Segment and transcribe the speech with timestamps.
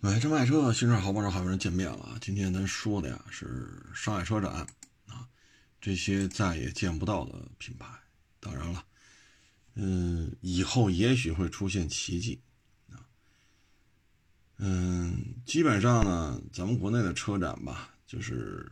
[0.00, 2.18] 买车卖车，新车好帮手，好多人见面了啊。
[2.20, 4.64] 今天咱说的呀是上海车展
[5.06, 5.28] 啊，
[5.80, 7.84] 这些再也见不到的品牌。
[8.38, 8.84] 当然了，
[9.74, 12.40] 嗯，以后也许会出现奇迹
[12.92, 13.02] 啊。
[14.58, 18.70] 嗯，基本上呢，咱们国内的车展吧，就是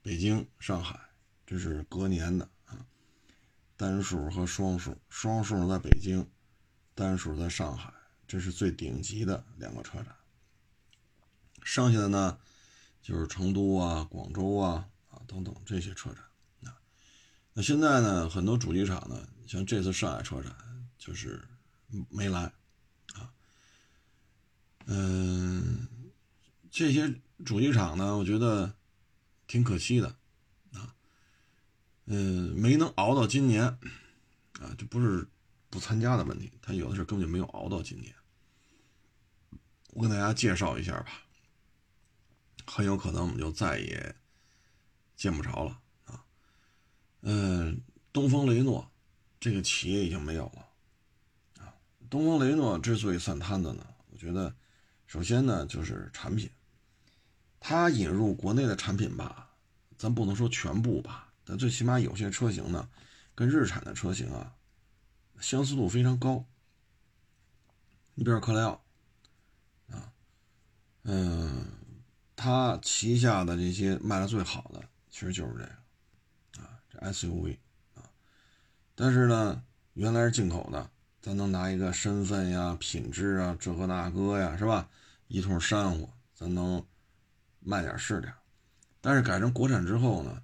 [0.00, 0.98] 北京、上海，
[1.46, 2.86] 这是隔年的啊。
[3.76, 6.26] 单数和双数，双数在北京，
[6.94, 7.92] 单数在上海，
[8.26, 10.06] 这是最顶级的两个车展。
[11.64, 12.38] 剩下的呢，
[13.02, 16.22] 就是成都啊、广州啊啊等等这些车展
[16.70, 16.78] 啊。
[17.54, 20.54] 那现在呢，很多主机厂呢，像这次上海车展
[20.98, 21.42] 就是
[22.10, 22.52] 没来
[23.14, 23.32] 啊。
[24.86, 25.88] 嗯，
[26.70, 27.12] 这些
[27.44, 28.74] 主机厂呢，我觉得
[29.46, 30.08] 挺可惜的
[30.72, 30.94] 啊。
[32.04, 35.26] 嗯，没能熬到今年啊，这不是
[35.70, 38.14] 不参加的问题，他有的是根本就没有熬到今年。
[39.88, 41.06] 我跟大家介绍一下吧。
[42.66, 44.14] 很有可能我们就再也
[45.16, 46.24] 见不着了啊！
[47.20, 47.80] 嗯，
[48.12, 48.90] 东风雷诺
[49.38, 51.72] 这个企业已经没有了啊。
[52.10, 54.54] 东风雷诺之所以散摊子呢，我觉得
[55.06, 56.50] 首先呢就是产品，
[57.60, 59.50] 它引入国内的产品吧，
[59.96, 62.88] 咱不能说全部吧，但最起码有些车型呢，
[63.34, 64.54] 跟日产的车型啊
[65.40, 66.44] 相似度非常高。
[68.14, 68.84] 你比如克莱奥
[69.90, 70.12] 啊，
[71.02, 71.83] 嗯。
[72.44, 77.56] 他旗下的这些卖的最好的，其实就是这个，啊，这 SUV
[77.94, 78.04] 啊，
[78.94, 79.64] 但是呢，
[79.94, 80.90] 原来是进口的，
[81.22, 84.90] 咱能拿一个身份呀、品质啊，这个那个呀，是吧？
[85.26, 86.84] 一通煽乎，咱能
[87.60, 88.30] 卖点是点。
[89.00, 90.42] 但是改成国产之后呢，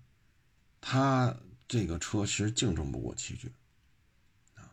[0.81, 1.37] 他
[1.69, 3.53] 这个车其实竞争不过奇骏，
[4.55, 4.73] 啊，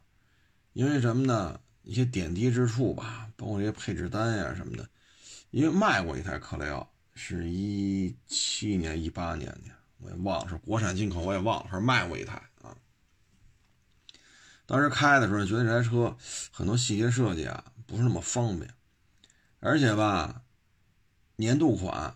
[0.72, 1.59] 因为什么呢？
[1.84, 4.88] 一些点滴之处吧，包括这些配置单呀什么的，
[5.52, 6.89] 因为卖过一台克莱奥。
[7.18, 12.78] 是一七年、一八年的，我也忘了是国产进口，我也忘了，还是卖过一台啊。
[14.68, 16.16] 当时开的时候觉得这台车
[16.52, 18.72] 很多细节设计啊不是那么方便，
[19.59, 20.44] 而且吧，
[21.38, 22.16] 年度款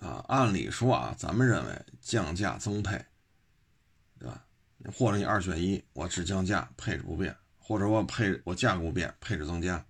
[0.00, 3.04] 啊，按理说啊，咱们认为降价增配，
[4.18, 4.44] 对吧？
[4.92, 9.84] 或者你二选一，我只降价，配置不变，或者我配我价格不变，配置增加。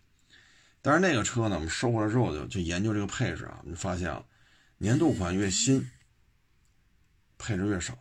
[0.83, 4.25] 但是那个车呢，我们收回来之后就就研究这个配置啊，我们就发现了，
[4.79, 5.91] 年度款越新，
[7.39, 7.95] 配置越少，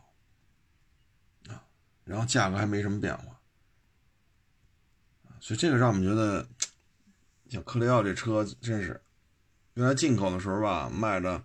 [1.48, 1.64] 啊，
[2.04, 3.40] 然后价格还没什么变化，
[5.40, 6.48] 所以这个让我们觉得，
[7.48, 9.00] 像克雷奥这车真是，
[9.74, 11.44] 原来进口的时候吧，卖的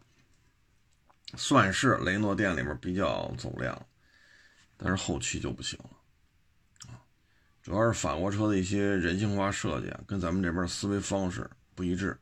[1.35, 3.85] 算是雷诺店里面比较走量，
[4.77, 7.03] 但是后期就不行了啊。
[7.61, 12.19] 主要是法国车的一些人性化设计啊，跟咱们这边思维方式不一致。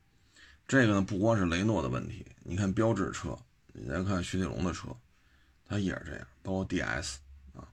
[0.67, 3.38] 这个呢，不光是雷诺的问题，你看标致车，
[3.74, 4.88] 你再看雪铁龙的车，
[5.66, 7.16] 它也是这样，包括 DS
[7.53, 7.68] 啊，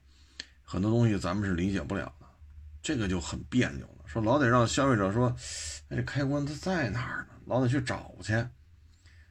[0.65, 2.27] 很多东西咱们是理解不了的，
[2.83, 4.03] 这个就很别扭了。
[4.05, 5.33] 说老得让消费者说，
[5.87, 7.27] 哎，这开关它在哪儿呢？
[7.45, 8.45] 老得去找去。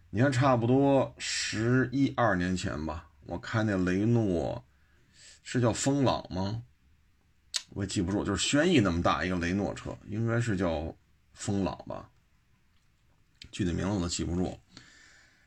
[0.09, 4.65] 你看，差不多十一二年前吧，我开那雷诺，
[5.43, 6.62] 是叫风朗吗？
[7.69, 10.97] 我也记不住，就是轩逸那么大一个雷诺车，应该是叫
[11.34, 12.09] 风朗吧，
[13.50, 14.59] 具体名字我都记不住。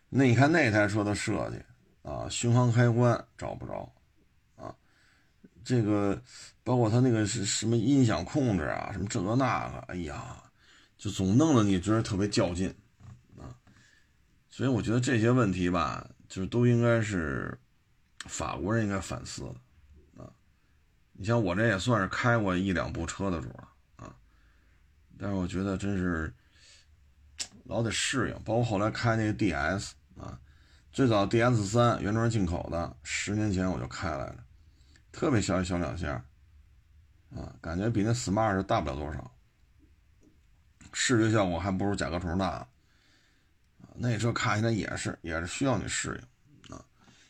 [0.09, 1.61] 那你看那台车的设计
[2.09, 3.93] 啊，巡航开关找不着
[4.55, 4.73] 啊，
[5.63, 6.21] 这个
[6.63, 10.41] 包括它那个是什么音响控制啊，什么这个那个，哎呀，
[10.97, 12.73] 就总弄得你觉得特别较劲
[13.37, 13.53] 啊。
[14.49, 17.57] 所以我觉得这些问题吧，就是都应该是
[18.25, 19.55] 法国人应该反思的。
[21.19, 24.15] 你像我这也算是开过一两部车的主了啊，
[25.17, 26.31] 但是我觉得真是
[27.63, 30.39] 老得适应，包括后来开那个 DS 啊，
[30.91, 34.43] 最早 DS 三原装进口的，十年前我就开来了，
[35.11, 36.23] 特别小小两下
[37.35, 39.31] 啊，感觉比那 Smart 大不了多少，
[40.93, 42.67] 视觉效果还不如甲壳虫大啊，
[43.95, 46.21] 那车开起来也是也是需要你适
[46.69, 46.83] 应啊，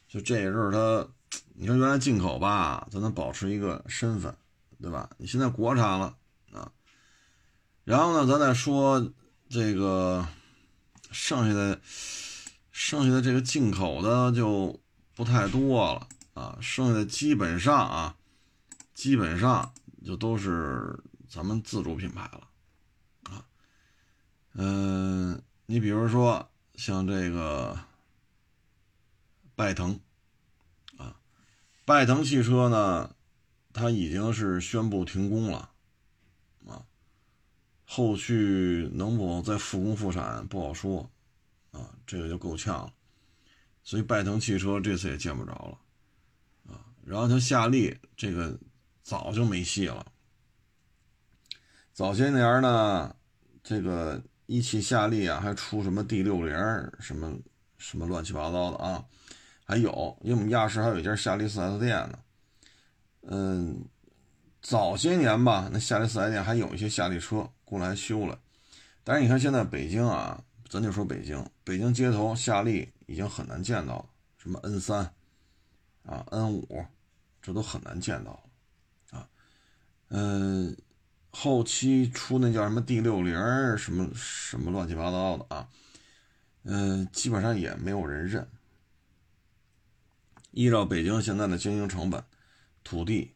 [0.07, 1.07] 就这也是它。
[1.60, 4.33] 你说原来进口吧，咱能保持一个身份，
[4.80, 5.10] 对吧？
[5.18, 6.16] 你现在国产了
[6.54, 6.72] 啊，
[7.83, 9.12] 然后呢，咱再说
[9.50, 10.25] 这个
[11.12, 11.81] 剩下的
[12.80, 14.80] 剩下的这个进口的就
[15.16, 18.16] 不太多了啊，剩下的基本上啊，
[18.94, 19.74] 基本上
[20.06, 22.48] 就都是咱们自主品牌了
[23.24, 23.44] 啊。
[24.54, 27.80] 嗯，你比如说像这个
[29.56, 30.00] 拜腾
[30.98, 31.18] 啊。
[31.84, 33.16] 拜腾汽车呢，
[33.74, 35.72] 它已经是宣布停工了，
[36.68, 36.86] 啊，
[37.88, 41.10] 后续能否再复工复产不好说，
[41.78, 42.94] 啊，这个就够呛了。
[43.84, 48.60] 所以拜腾汽车这次也见不着了，啊，然后他夏利这个
[49.04, 50.06] 早就没戏了。
[51.94, 53.16] 早些年呢，
[53.64, 56.56] 这个一汽夏利啊，还出什么 D 六零
[57.00, 57.38] 什么
[57.78, 59.06] 什么乱七八糟的啊，
[59.64, 62.20] 还有，因为我们亚市还有一家夏利四 S 店呢，
[63.22, 63.86] 嗯。
[64.60, 68.38] 早些年吧，那夏利四 S 店还有一些夏利车过来修了，
[69.02, 75.14] 但是你看现在北京啊，咱就说北京，北京街头夏利已经很难见到了，什么 N 三
[76.04, 76.86] 啊、N 五，
[77.42, 78.44] 这都很难见到
[79.12, 79.30] 啊。
[80.10, 80.75] 嗯，
[81.31, 83.36] 后期出那叫什么 D 六零
[83.78, 85.69] 什么什么乱七八糟的啊，
[86.64, 88.48] 嗯，基本上也没有人认。
[90.52, 92.24] 依照北京现在的经营成本，
[92.84, 93.34] 土地。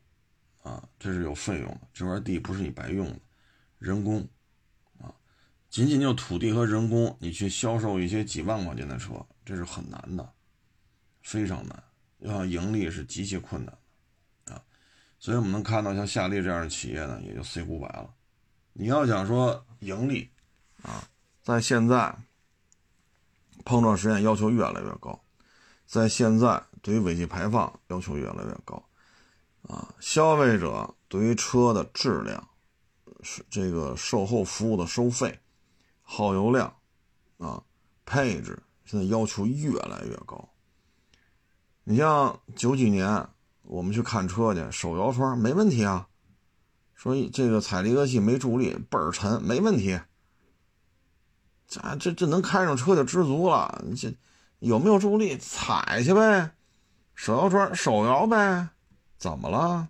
[0.63, 3.19] 啊，这是有费用的，这块地不是你白用的，
[3.79, 4.29] 人工，
[5.71, 10.33] 仅仅就土地和人工，你去销售一些几万块钱的车，这是很难的，
[11.21, 11.81] 非常难，
[12.19, 13.73] 要盈利是极其困难
[14.45, 14.61] 的，啊，
[15.17, 18.13] 所以我们能看到像夏利这样的企业呢，也就 C 五百了。
[18.73, 20.29] 你要想说盈利，
[20.81, 21.07] 啊，
[21.41, 22.13] 在现在
[23.63, 25.23] 碰撞实验要求越来越高，
[25.85, 28.83] 在现在对于尾气排放要求越来越高。
[29.69, 32.45] 啊，消费者对于车的质量、
[33.23, 35.39] 是这个售后服务的收费、
[36.13, 36.75] 耗油量
[37.37, 37.63] 啊、
[38.05, 40.49] 配置，现在要求越来越高。
[41.85, 43.25] 你像九几年
[43.61, 46.05] 我们去看车去，手摇窗没问题啊，
[46.93, 49.97] 说这个踩离合器没助力，倍儿沉，没问题。
[51.65, 53.81] 这这这能开上车就知足了。
[53.95, 54.13] 这
[54.59, 56.51] 有没有助力，踩去呗，
[57.15, 58.67] 手摇窗手摇呗。
[59.17, 59.87] 怎么了？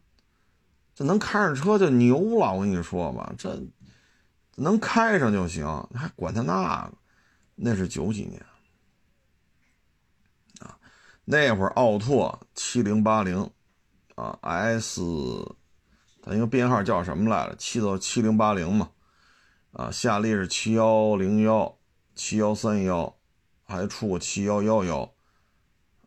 [0.94, 3.60] 这能开上车就牛了，我跟你说吧，这
[4.62, 6.94] 能开上就行，还管他那个？
[7.56, 8.44] 那是九几年
[10.60, 10.78] 啊，
[11.26, 13.50] 那会儿奥拓七零八零
[14.16, 15.02] 啊，S，
[16.22, 17.56] 它一个编号叫什么来着？
[17.56, 18.90] 七到七零八零嘛，
[19.74, 21.78] 啊，夏利是七幺零幺、
[22.16, 23.16] 七幺三幺，
[23.64, 25.14] 还出过七幺幺幺，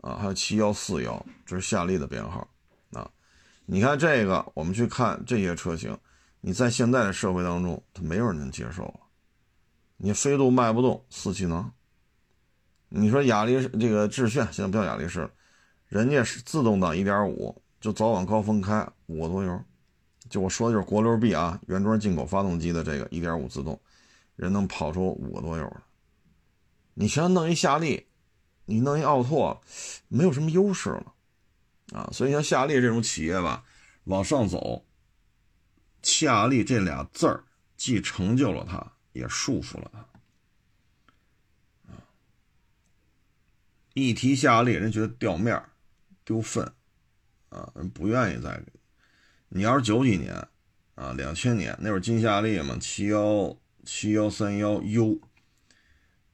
[0.00, 2.48] 啊，还有七幺四幺，这是夏利的编号
[2.92, 3.10] 啊。
[3.66, 5.96] 你看这个，我们去看这些车型，
[6.46, 9.00] 你在现在的社会当中，它没有人能接受了。
[9.96, 11.72] 你飞度卖不动，四气囊。
[12.90, 15.30] 你说雅力这个致炫，现在不叫雅力士了，
[15.88, 19.58] 人家是自动挡1.5，就早晚高峰开五个多油。
[20.28, 23.80] 就我说的就是国六 B 啊，原装进口发动机的这个1.5自动，
[24.36, 25.76] 人能跑出五个多油
[26.92, 28.06] 你想弄一夏利，
[28.66, 29.58] 你弄一奥拓，
[30.08, 31.14] 没有什么优势了。
[31.94, 33.64] 啊，所以像夏利这种企业吧，
[34.04, 34.84] 往上走，
[36.04, 37.42] 夏利这俩字儿
[37.76, 39.98] 既成就了它，也束缚了它。
[41.92, 41.98] 啊，
[43.94, 45.70] 一提夏利，人觉得掉面儿、
[46.24, 46.72] 丢份，
[47.48, 48.62] 啊，人不愿意再。
[49.48, 50.32] 你要是九几年，
[50.94, 55.20] 啊，两千年那会儿金夏利嘛，七幺七幺三幺 U，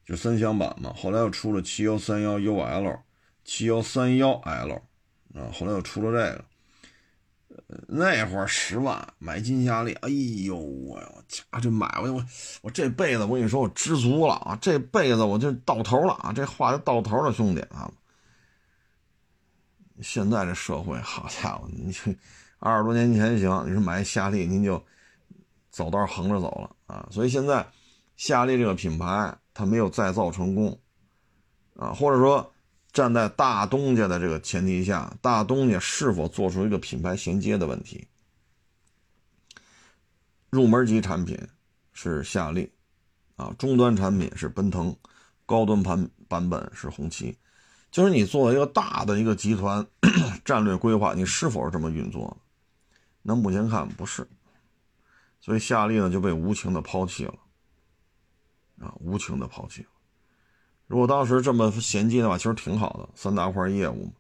[0.05, 3.01] 就三厢版嘛，后来又出了七幺三幺 UL，
[3.45, 4.83] 七幺三幺 L。
[5.33, 6.45] 啊，后来又出了这个，
[7.87, 10.09] 那会儿十万买金夏利，哎
[10.45, 12.25] 呦我家这买回去我
[12.63, 17.91] 我这辈子我跟你说我知足了啊，这辈子我就到头了啊，这话就到头了，兄弟啊！
[20.03, 21.95] 现在这社会，好家伙，你
[22.59, 24.83] 二十多年前行，你说买夏利您就
[25.71, 27.67] 走道横着走了啊，所以现在
[28.17, 30.79] 夏利这个品牌它没有再造成功
[31.77, 32.53] 啊，或者说。
[32.93, 38.07] 站在大东家的这个前提下，大东家是否做出一个品牌衔接的问题？
[40.51, 41.39] 入门级产品
[41.93, 42.73] 是夏利，
[43.37, 44.97] 啊，中端产品是奔腾，
[45.47, 47.39] 高端版版本是红旗。
[47.93, 49.87] 就是你作为一个大的一个集团
[50.45, 52.37] 战略规划，你是否是这么运作？
[53.23, 54.27] 那目前看不是，
[55.41, 57.35] 所以夏利呢就被无情的抛弃了，
[58.81, 59.87] 啊，无情的抛弃。
[60.91, 64.13] 如果当时这么衔接的话，其实挺好的，三大块业务。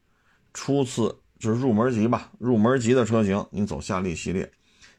[0.54, 4.52] 初次就是入门级吧，入门级的车型，你走夏利系列，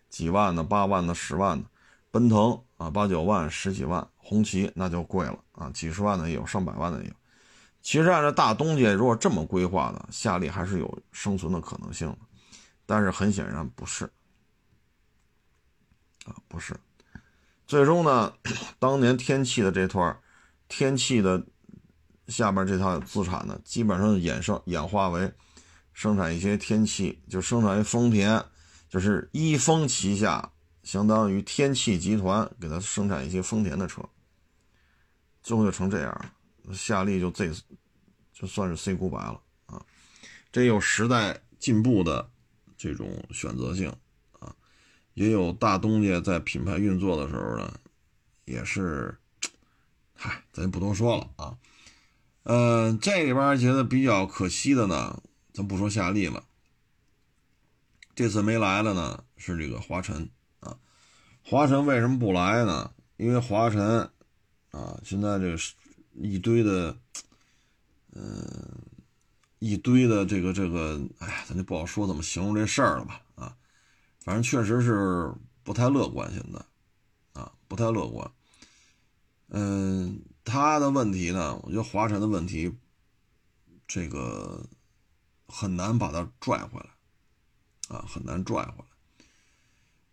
[0.09, 1.65] 几万的、八万的、十万的，
[2.11, 7.13] 奔腾啊，八九万、十几万，红旗那就贵了啊，几十万的也有，上百万的也有。
[7.81, 12.17] 其实按照大东家如果这么规划的，夏利还是有生存的可能性的，
[12.85, 14.03] 但是很显然不是
[16.25, 16.75] 啊，不是。
[17.65, 18.33] 最终呢，
[18.77, 20.19] 当年天气的这段
[20.67, 21.41] 天气的。
[22.31, 25.31] 下边这套资产呢，基本上衍生演化为
[25.93, 28.43] 生产一些天气，就生产一丰田，
[28.89, 34.01] 就是一丰旗下相当于天汽集团给他生产一些丰田的车，
[35.43, 36.31] 最后就成这样，
[36.73, 37.51] 夏利就这
[38.33, 39.85] 就算是 C 股白了啊。
[40.51, 42.29] 这有时代进步的
[42.77, 43.93] 这种选择性
[44.39, 44.55] 啊，
[45.13, 47.73] 也有大东家在品牌运作的时候呢，
[48.45, 49.17] 也是，
[50.15, 51.57] 嗨，咱就不多说了啊。
[52.43, 55.21] 嗯，这里边觉得比较可惜的呢，
[55.53, 56.43] 咱不说夏利了。
[58.15, 60.27] 这次没来了呢，是这个华晨
[60.59, 60.75] 啊。
[61.43, 62.91] 华晨为什么不来呢？
[63.17, 64.09] 因为华晨
[64.71, 65.57] 啊，现在这个
[66.15, 66.97] 一堆的，
[68.13, 68.33] 嗯，
[69.59, 73.21] 一堆的这个这个，哎呀，咱就不好说怎么形容这事儿了吧？
[73.35, 73.55] 啊，
[74.19, 75.31] 反正确实是
[75.63, 78.31] 不太乐观，现在啊，不太乐观。
[79.49, 80.19] 嗯。
[80.43, 81.59] 他的问题呢？
[81.63, 82.75] 我觉得华晨的问题，
[83.87, 84.67] 这个
[85.47, 88.85] 很难把它拽回来，啊，很难拽回来。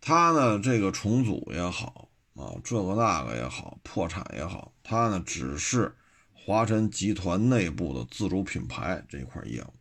[0.01, 5.95] 他呢，这个重组也好啊，这个那个也好，破产也好，他呢只是
[6.33, 9.73] 华晨集团内部的自主品牌这一块业务，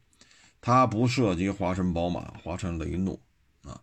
[0.60, 3.20] 他不涉及华晨宝马、华晨雷诺
[3.62, 3.80] 啊。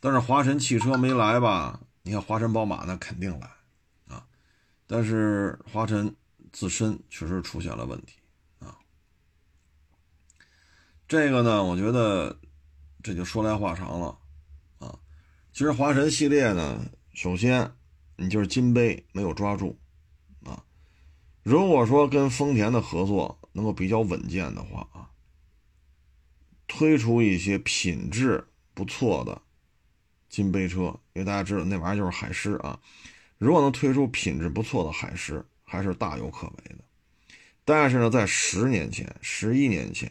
[0.00, 1.80] 但是华晨汽车没来吧？
[2.02, 3.50] 你看华晨宝马那肯定来。
[4.90, 6.16] 但是华晨
[6.50, 8.16] 自身确实出现了问题
[8.58, 8.74] 啊，
[11.06, 12.34] 这个呢，我觉得
[13.02, 14.18] 这就说来话长了
[14.78, 14.98] 啊。
[15.52, 17.70] 其实华晨系列呢，首先
[18.16, 19.78] 你就是金杯没有抓住
[20.46, 20.64] 啊。
[21.42, 25.10] 如果说跟丰田的合作能够比较稳健的话啊，
[26.66, 29.42] 推出一些品质不错的
[30.30, 32.80] 金杯车，因为大家知道那玩意儿就是海狮啊。
[33.38, 36.84] 如果能推出品质不错的海狮，还是大有可为的。
[37.64, 40.10] 但是呢，在十年前、十一年前，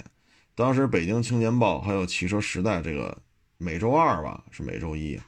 [0.56, 3.18] 当时北京青年报还有汽车时代这个
[3.58, 5.20] 每周二吧，是每周一。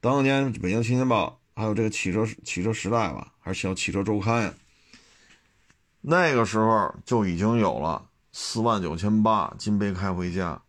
[0.00, 4.54] 当年北京青年报还有这个汽车汽车时代吧，还是叫汽车周刊呀？
[6.00, 10.62] 那个时候就已经有了四万九千八金杯开回家。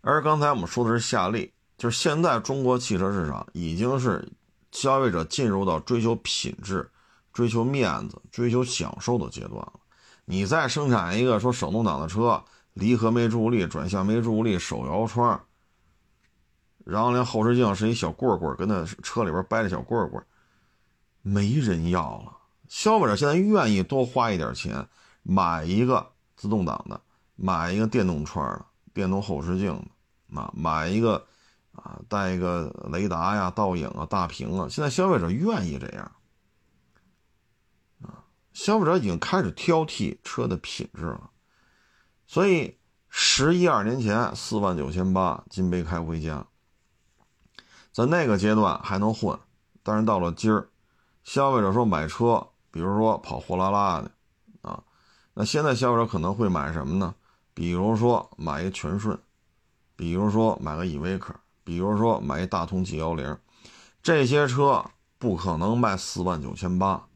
[0.00, 4.28] 而刚才我们说的是夏利，就是现在中国汽车市场已经是。
[4.72, 6.88] 消费者进入到追求品质、
[7.32, 9.72] 追求面子、追求享受的阶段了。
[10.24, 12.42] 你再生产一个说手动挡的车，
[12.74, 15.40] 离合没助力，转向没助力，手摇窗，
[16.84, 20.24] 然后连后视镜是一小棍棍，跟那车里边掰的小棍棍，
[21.22, 22.36] 没人要了。
[22.68, 24.86] 消费者现在愿意多花一点钱
[25.24, 27.00] 买一个自动挡的，
[27.34, 29.74] 买一个电动窗的、电动后视镜
[30.32, 31.26] 的，啊，买一个。
[31.82, 36.12] 啊，带一个雷达呀、倒影啊、大屏啊，现在消费者愿意这样。
[38.02, 41.30] 啊，消费者已经开始挑剔车的品质了。
[42.26, 46.46] 所以，十一二年前四万九千八金杯开回家，
[47.92, 49.38] 在那个阶段还能混，
[49.82, 50.68] 但是到了今儿，
[51.24, 54.12] 消费者说买车，比如说跑货拉拉的，
[54.62, 54.82] 啊，
[55.34, 57.14] 那现在消费者可能会买什么呢？
[57.52, 59.18] 比如说买一个全顺，
[59.96, 61.34] 比如说买个依维柯。
[61.70, 63.38] 比如说买一大通 G 幺零，
[64.02, 64.84] 这些车
[65.18, 67.06] 不可能卖四万九千八。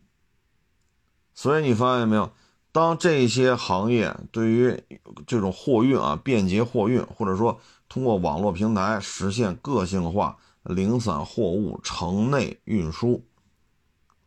[1.34, 2.30] 所以你发现没有，
[2.70, 4.80] 当这些行业对于
[5.26, 7.58] 这种货运啊，便捷货运，或者说
[7.88, 13.26] 通过网络平台实现个性化零散货物城内运输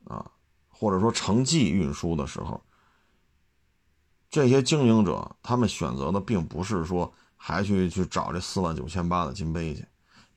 [0.04, 0.30] 啊，
[0.68, 2.62] 或者说城际运输的时候，
[4.30, 9.86] 这些经营者他们选择的并不是说还去去找这四万九千八的金杯去。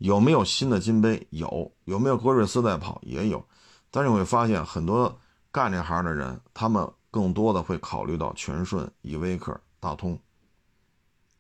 [0.01, 1.27] 有没有新的金杯？
[1.29, 2.99] 有，有没有格瑞斯在跑？
[3.03, 3.47] 也有，
[3.91, 5.15] 但是你会发现很多
[5.53, 10.19] 干这行的人，他们更多的会考虑到全顺、依维柯、大通，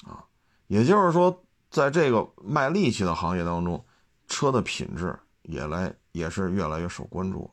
[0.04, 0.22] 啊，
[0.66, 3.82] 也就是说，在这个卖力气的行业当中，
[4.28, 7.50] 车的品质也来也是越来越受关注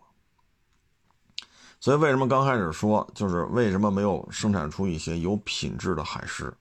[1.80, 6.54] 所以为什么刚开始说，就是为什么没有生产出一些有品质的海狮？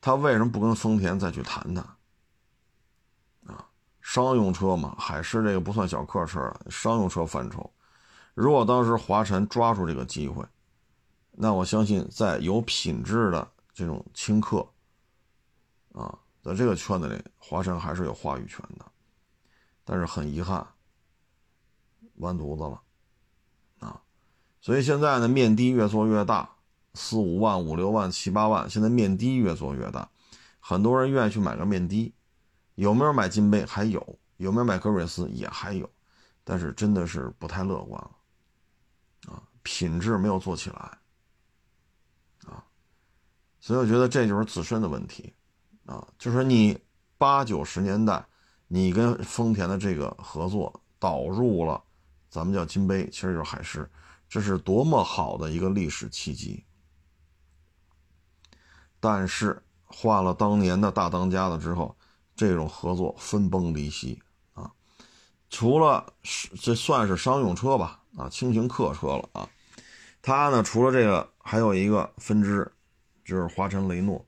[0.00, 1.84] 他为什么不跟丰田再去谈谈？
[4.12, 7.72] 商用车嘛，海狮这个不算小客车了，商用车范畴。
[8.34, 10.44] 如果当时华晨抓住这个机会，
[11.30, 14.68] 那我相信在有品质的这种轻客，
[15.92, 18.84] 啊，在这个圈子里，华晨还是有话语权的。
[19.84, 20.66] 但是很遗憾，
[22.16, 22.80] 完犊子了，
[23.78, 24.02] 啊，
[24.60, 26.56] 所以现在呢，面的越做越大，
[26.94, 30.10] 四五万、五六万、七八万，现在面的越做越大，
[30.58, 32.12] 很多人愿意去买个面的。
[32.80, 33.62] 有没有买金杯？
[33.66, 35.28] 还有，有没有买格瑞斯？
[35.28, 35.86] 也还有，
[36.42, 38.10] 但是真的是不太乐观了，
[39.30, 40.98] 啊，品质没有做起来，
[42.46, 42.64] 啊，
[43.60, 45.30] 所以我觉得这就是自身的问题，
[45.84, 46.78] 啊，就是你
[47.18, 48.24] 八九十年代
[48.66, 51.84] 你跟丰田的这个合作导入了，
[52.30, 53.86] 咱们叫金杯，其实就是海狮，
[54.26, 56.64] 这是多么好的一个历史契机。
[58.98, 61.94] 但是换了当年的大当家了之后，
[62.48, 64.18] 这种合作分崩离析
[64.54, 64.72] 啊！
[65.50, 66.14] 除了
[66.62, 69.46] 这算是商用车吧，啊，轻型客车了啊。
[70.22, 72.72] 它呢，除了这个，还有一个分支，
[73.26, 74.24] 就是华晨雷诺。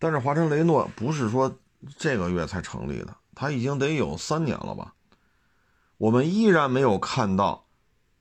[0.00, 1.56] 但是华晨雷诺不是说
[1.96, 4.92] 这个月才成立的，它已经得有三年了吧？
[5.96, 7.68] 我们依然没有看到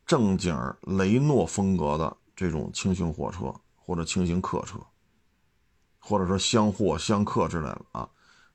[0.06, 4.78] 正经雷诺风格的这种轻型货车或者轻型客车。
[6.02, 8.10] 或者说厢货、厢客之类的啊，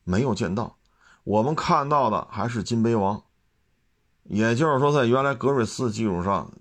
[0.05, 0.77] 没有见到。
[1.25, 3.25] 我们看到的还是金杯王，
[4.25, 6.53] 也就是说，在原来格瑞斯基础上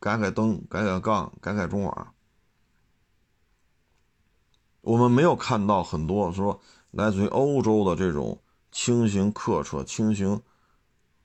[0.00, 2.14] 改改灯、改改杠、改改中网。
[4.80, 8.40] 我们没有看到很多说来自于欧洲的这种
[8.72, 10.40] 轻型客车、轻型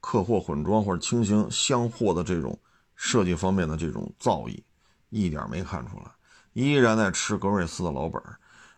[0.02, 2.60] 客货混装或者轻型厢货的这种
[2.96, 4.62] 设计方面的这种造诣，
[5.10, 6.12] 一点没看出来，
[6.54, 8.22] 依然在吃格瑞斯的老本。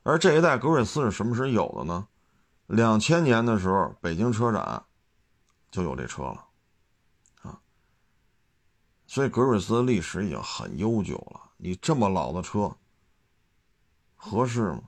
[0.04, 2.08] 而这一代格瑞斯是什么时候有的呢？
[2.68, 4.84] 两千年的时候，北京车展
[5.70, 6.46] 就有这车了，
[7.42, 7.60] 啊，
[9.06, 11.52] 所以格瑞斯的历史已经很悠久了。
[11.58, 12.76] 你这么老的车
[14.16, 14.82] 合适吗？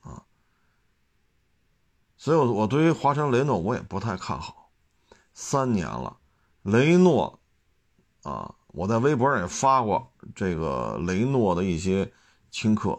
[0.00, 0.24] 啊，
[2.16, 4.70] 所以，我我对于华晨雷诺我也不太看好。
[5.32, 6.18] 三年了，
[6.62, 7.38] 雷诺
[8.22, 12.12] 啊，我在微博上也发过这个雷诺的一些
[12.50, 12.98] 轻客。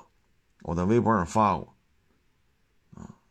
[0.62, 1.76] 我在微博上发过，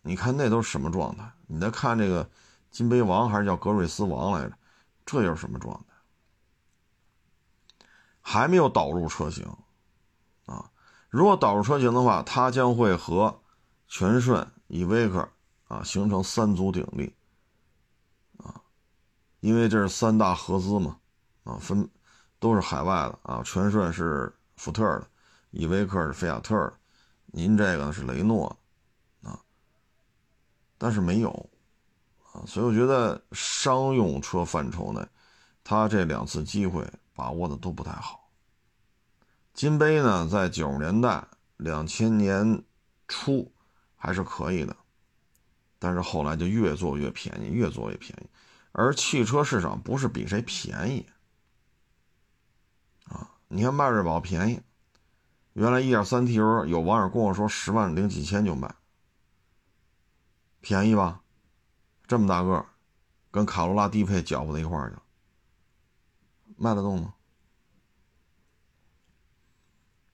[0.09, 1.31] 你看那都是什么状态？
[1.47, 2.27] 你再看这个
[2.71, 4.57] 金杯王还是叫格瑞斯王来着？
[5.05, 7.85] 这又是什么状态？
[8.23, 9.47] 还没有导入车型，
[10.47, 10.71] 啊，
[11.11, 13.39] 如果导入车型的话，它将会和
[13.87, 15.29] 全顺、依维柯
[15.67, 17.15] 啊形成三足鼎立，
[18.39, 18.63] 啊，
[19.41, 20.97] 因为这是三大合资嘛，
[21.45, 21.87] 啊，分
[22.39, 25.07] 都是海外的啊，全顺是福特的，
[25.51, 26.73] 依维柯是菲亚特的。
[27.27, 28.59] 您这个呢是雷诺，
[30.79, 31.51] 但是没有，
[32.33, 35.07] 啊，所以我觉得商用车范畴呢，
[35.65, 38.31] 他这两次机会把握的都不太好。
[39.53, 42.63] 金杯呢，在九十年代、两千年
[43.09, 43.53] 初
[43.97, 44.77] 还是可以的，
[45.81, 48.29] 但是后来就越做越便宜，越做越便宜，
[48.71, 51.05] 而汽车市场不是比谁便宜，
[53.07, 54.61] 啊，你看迈锐宝便宜。
[55.55, 58.73] 原来一点三 T 油，有网友跟我说十万零几千就卖，
[60.61, 61.23] 便宜吧？
[62.07, 62.65] 这么大个，
[63.31, 64.97] 跟卡罗拉低配搅和在一块儿去，
[66.57, 67.15] 卖得动吗？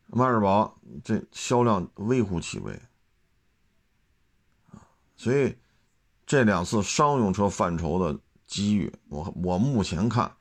[0.07, 2.81] 迈锐宝这销量微乎其微
[5.17, 5.57] 所以
[6.27, 10.37] 这两次商用车范畴的机遇，我我目前看，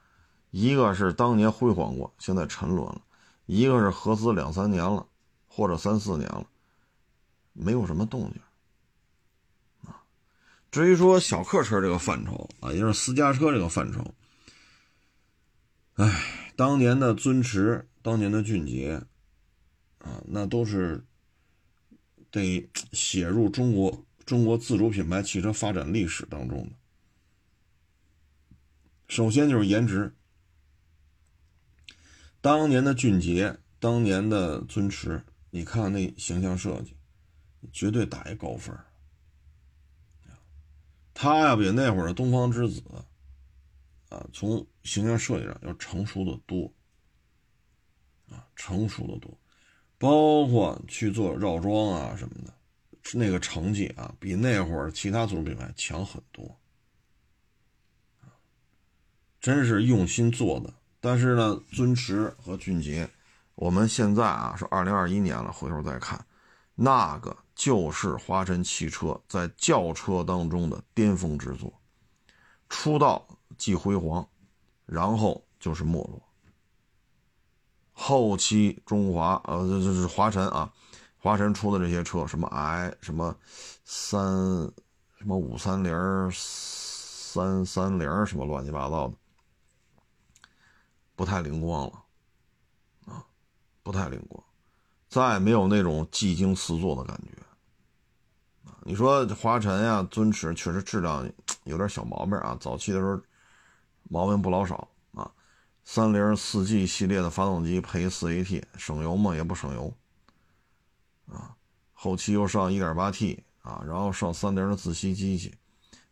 [0.51, 3.01] 一个是当年辉煌过，现在沉沦了。
[3.45, 5.07] 一个是合资两三年了，
[5.47, 6.45] 或者三四年了，
[7.53, 8.41] 没有什么动静。
[10.73, 14.15] 至于说小客车这个范畴啊，也就是私家车这个范畴，
[15.93, 19.03] 哎，当年的尊驰，当年的骏捷，
[19.99, 21.05] 啊，那都是
[22.31, 26.71] 得写入中国中国自主品牌汽车发展历史当中的。
[29.07, 30.15] 首先就是颜值。
[32.41, 36.95] 当年的俊杰，当年的尊驰，你看那形象设计，
[37.71, 38.75] 绝对打一高分。
[41.13, 42.81] 他呀比那会儿的东方之子，
[44.09, 46.71] 啊，从形象设计上要成熟的多，
[48.29, 49.37] 啊，成熟的多，
[49.97, 52.53] 包括去做绕桩啊什么的，
[53.13, 56.59] 那个成绩啊，比那会儿其他自主品牌强很多，
[59.39, 60.73] 真是用心做的。
[60.99, 63.09] 但是呢，尊驰和俊杰，
[63.55, 66.25] 我们现在啊是二零二一年了，回头再看，
[66.75, 71.71] 那个就是华晨汽车在轿车当中的巅峰之作，
[72.67, 73.25] 出道
[73.57, 74.27] 即辉煌，
[74.85, 76.21] 然后就是没落。
[77.93, 80.73] 后期中华呃这这是华晨啊，
[81.17, 83.33] 华晨出的这些车，什么 i 什么
[83.85, 84.21] 三
[85.17, 89.13] 什么五三零三三零什么乱七八糟的。
[91.15, 92.03] 不太灵光了，
[93.05, 93.23] 啊，
[93.83, 94.43] 不太灵光，
[95.07, 97.41] 再没有那种技惊四座的感觉，
[98.85, 101.29] 你说华晨呀、尊驰确实质量
[101.63, 103.19] 有点小毛病啊，早期的时候
[104.09, 105.31] 毛病不老少啊，
[105.85, 109.33] 三菱四 G 系列的发动机配四 AT 省油吗？
[109.33, 109.93] 也不省油，
[111.27, 111.55] 啊，
[111.93, 115.55] 后期又上 1.8T 啊，然后上三菱的自吸机器，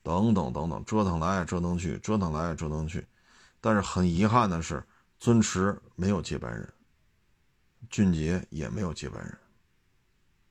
[0.02, 3.06] 等等等等，折腾来折腾去，折腾来折腾去。
[3.60, 4.82] 但是很遗憾的是，
[5.20, 6.74] 尊驰没有接班人，
[7.90, 9.38] 俊杰也没有接班人，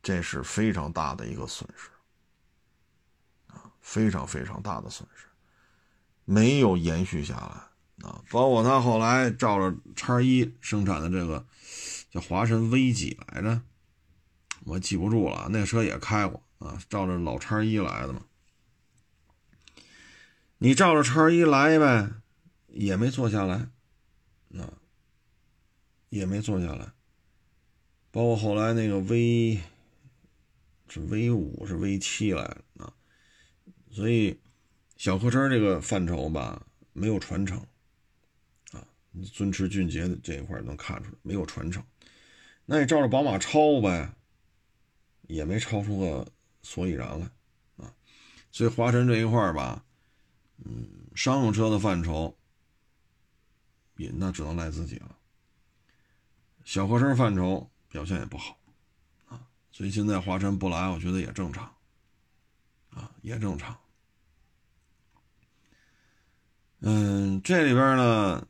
[0.03, 1.90] 这是非常大的一个损失，
[3.81, 5.27] 非常非常大的损失，
[6.25, 8.23] 没有延续下来啊。
[8.31, 11.45] 包括他后来照着叉一生产的这个
[12.11, 13.63] 叫华晨 V 几来着，
[14.65, 18.23] 我记不住了，那车也开过啊，照着老叉一来的嘛。
[20.59, 22.11] 你照着叉一来呗，
[22.69, 23.71] 也没做下来，
[24.59, 24.69] 啊，
[26.11, 26.93] 也没做下来。
[28.11, 29.61] 包括后来那个 V
[30.89, 32.70] 是 V 五是 V 七来的啊，
[33.91, 34.39] 所以
[34.97, 37.59] 小客车这个范畴吧，没有传承
[38.73, 38.87] 啊。
[39.33, 41.85] 尊驰、俊杰的这一块能看出来没有传承，
[42.65, 44.15] 那你照着宝马超呗，
[45.23, 46.27] 也没超出个
[46.63, 47.31] 所以然来
[47.77, 47.93] 啊。
[48.53, 49.85] 所以华晨这一块吧。
[50.63, 52.37] 嗯，商用车的范畴，
[53.97, 55.17] 也那只能赖自己了。
[56.67, 58.59] 小客车范畴表现也不好，
[59.25, 59.41] 啊，
[59.73, 61.75] 所以现在华晨不来，我觉得也正常，
[62.91, 63.77] 啊，也正常。
[66.81, 68.47] 嗯，这里边呢，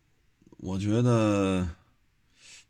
[0.59, 1.69] 我觉得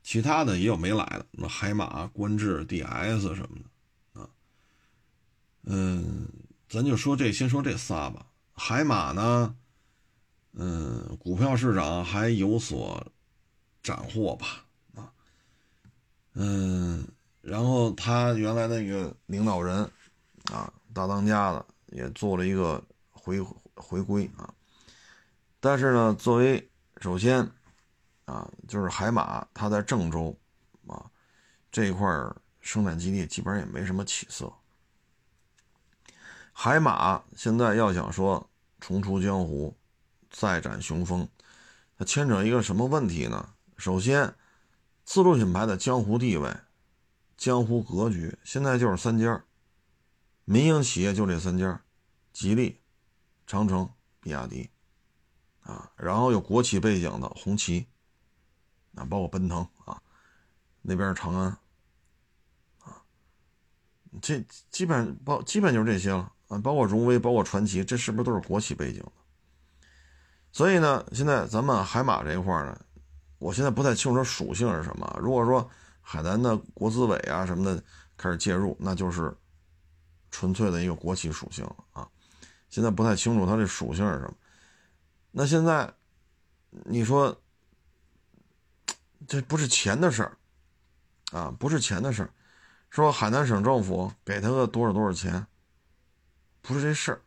[0.03, 3.59] 其他的也有没来的，那海马、观致、DS 什么
[4.15, 4.29] 的，啊，
[5.65, 6.27] 嗯，
[6.69, 8.27] 咱就说这，先说这仨吧。
[8.55, 9.55] 海马呢，
[10.53, 13.07] 嗯，股票市场还有所
[13.83, 15.13] 斩获吧，啊，
[16.33, 17.07] 嗯，
[17.43, 19.91] 然后他原来那个领导人
[20.51, 23.41] 啊，大当家的也做了一个回
[23.75, 24.53] 回归啊，
[25.61, 27.49] 但是呢，作为首先
[28.25, 30.37] 啊，就是海马它在郑州
[30.87, 31.11] 啊
[31.71, 32.09] 这一块
[32.61, 34.53] 生产基地基本上也没什么起色，
[36.53, 38.47] 海马现在要想说。
[38.83, 39.77] 重出江湖，
[40.31, 41.29] 再展雄风，
[41.99, 43.51] 它牵扯一个什么问题呢？
[43.77, 44.35] 首先，
[45.05, 46.51] 自主品牌的江湖地位、
[47.37, 49.45] 江湖格局，现在就是三家，
[50.51, 51.81] 民营企业就这三家：
[52.33, 52.81] 吉利、
[53.47, 54.69] 长城、比亚迪，
[55.61, 57.87] 啊，然后有国企背景的红旗，
[58.97, 60.03] 啊，包括奔腾啊，
[60.83, 61.57] 那边是长安，
[62.81, 63.01] 啊，
[64.21, 66.33] 这基本包基本就是这些了。
[66.49, 69.13] 啊，包括荣威，包括传祺，这是不是都是国企背景的？
[70.51, 72.77] 所以呢，现在咱们海马这一块呢，
[73.39, 75.17] 我现在不太清楚它属性是什么。
[75.23, 77.81] 如果说海南的国资委啊什么的
[78.17, 79.33] 开始介入，那就是
[80.31, 82.09] 纯粹的一个国企属性啊。
[82.69, 84.35] 现在不太清楚它这属性是什么。
[85.33, 85.93] 那现在
[86.71, 87.41] 你说，
[89.27, 90.39] 这不是钱的事儿
[91.33, 92.33] 啊，不是钱的事儿。
[92.91, 95.47] 说海南省政府给他个多少多少钱？
[96.61, 97.23] 不是这事儿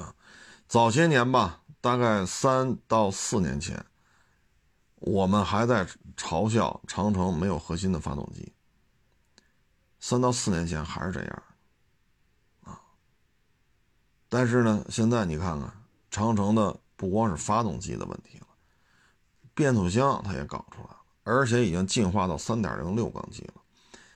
[0.00, 0.14] 啊！
[0.68, 3.84] 早些年吧，大概三到四年前，
[4.94, 5.84] 我们还在
[6.16, 8.52] 嘲笑长城没有核心的发动机。
[10.00, 11.42] 三到四年前还是这样
[12.64, 12.80] 啊！
[14.28, 15.70] 但是呢，现在你看看，
[16.10, 18.46] 长城的不光是发动机的问题了，
[19.54, 23.54] 变速箱它也搞出来了，而且已经进化到三点零六缸机了，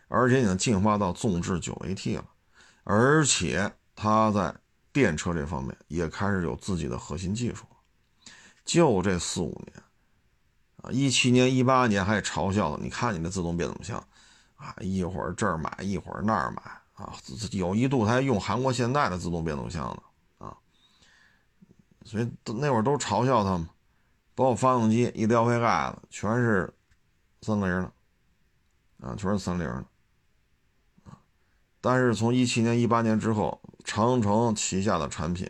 [0.08, 2.24] 而且已经进化到纵置九 AT 了。
[2.84, 4.54] 而且它在
[4.92, 7.64] 电车这方面也开始有自己的核心技术，
[8.64, 9.82] 就这四五年，
[10.82, 14.06] 啊，一七年、一八年还嘲笑你看你的自动变速箱，
[14.64, 16.62] 啊，一会儿这儿买，一会儿那儿买，
[16.94, 17.12] 啊，
[17.52, 20.56] 有一度他还用韩国现代的自动变速箱呢，啊，
[22.04, 23.68] 所以那会儿都嘲笑他们，
[24.34, 26.72] 包括发动机一撩开盖子，全是
[27.42, 27.92] 三菱的，
[29.06, 29.84] 啊，全是三菱的
[31.04, 31.18] 啊。
[31.82, 35.46] 但是从一七年、一八年之后，长城旗下的产品，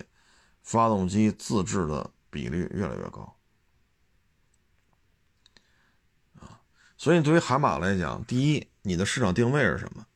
[0.64, 3.36] 发动机自制的比例越来越高，
[6.40, 6.58] 啊，
[6.96, 10.06] 所以对于海马来讲，第一，你的市场定位是什么？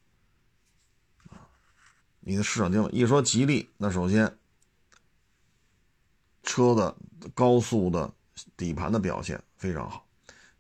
[1.31, 1.49] 啊，
[2.21, 4.39] 你的市场定位一说吉利，那首先
[6.43, 6.95] 车的
[7.35, 8.13] 高速的
[8.59, 10.07] 底盘的表现非常好，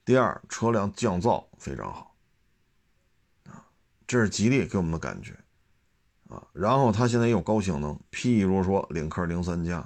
[0.06, 2.16] 第二，车辆降噪非常好，
[3.44, 3.68] 啊，
[4.06, 5.36] 这是吉利给我们的感觉。
[6.30, 9.78] 啊，然后它现在也有高性能，譬如说领克零三加，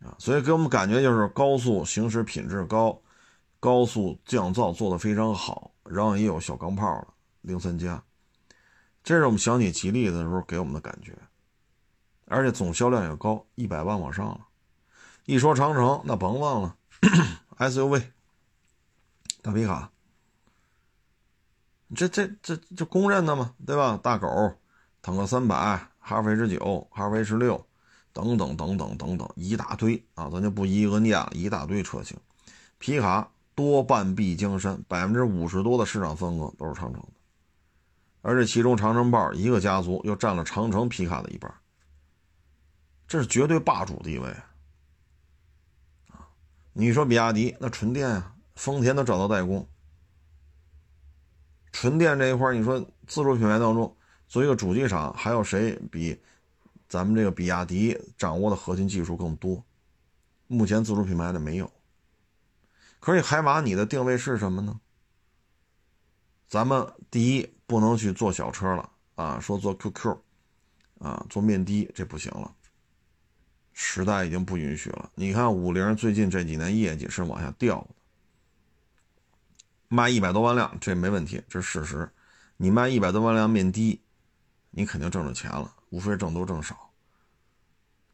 [0.00, 3.00] 啊，所以给我们感觉就是高速行驶品质高，
[3.60, 7.08] 高速降噪做得非常好，然后也有小钢炮了
[7.42, 8.02] 零三加，
[9.04, 11.16] 这是我们想起吉利的时候给我们的感觉，
[12.24, 14.46] 而且总销量也高，一百万往上了。
[15.26, 16.76] 一说长城，那甭忘了
[17.58, 18.02] SUV
[19.42, 19.90] 大皮卡，
[21.94, 24.00] 这这这这公认的嘛，对吧？
[24.02, 24.28] 大狗。
[25.02, 25.56] 坦克三百
[25.98, 27.66] 哈弗 H 九、哈弗 H 六
[28.12, 32.18] 等等等等等等一大堆啊，咱就不一个念了，一大堆车型。
[32.78, 37.12] 皮卡多半壁江山，百分之五十多的市场份额都是长城的，
[38.22, 41.52] 而这其中长城豹一个家族又占了长城皮卡的一半，
[43.06, 44.30] 这是绝对霸主地位
[46.08, 46.26] 啊！
[46.72, 49.68] 你说比亚迪那纯电啊，丰田都找到代工，
[51.70, 53.94] 纯电这一块你说自主品牌当中
[54.26, 56.18] 作为一个主机厂，还有谁比
[56.88, 59.62] 咱们这个比亚迪掌握的核心技术更多？
[60.46, 61.70] 目前自主品牌的没有。
[63.00, 64.78] 可是海马，你的定位是什么呢？
[66.46, 70.18] 咱们第一不能去做小车了啊，说做 QQ，
[70.98, 72.54] 啊，做面的这不行了，
[73.72, 75.10] 时代已经不允许了。
[75.14, 77.94] 你看五菱最近这几年业绩是往下掉的，
[79.88, 82.10] 卖一百多万辆这没问题，这是事实。
[82.58, 84.02] 你卖一百多万辆面的，
[84.70, 86.90] 你肯定挣着钱了，无非挣多挣少。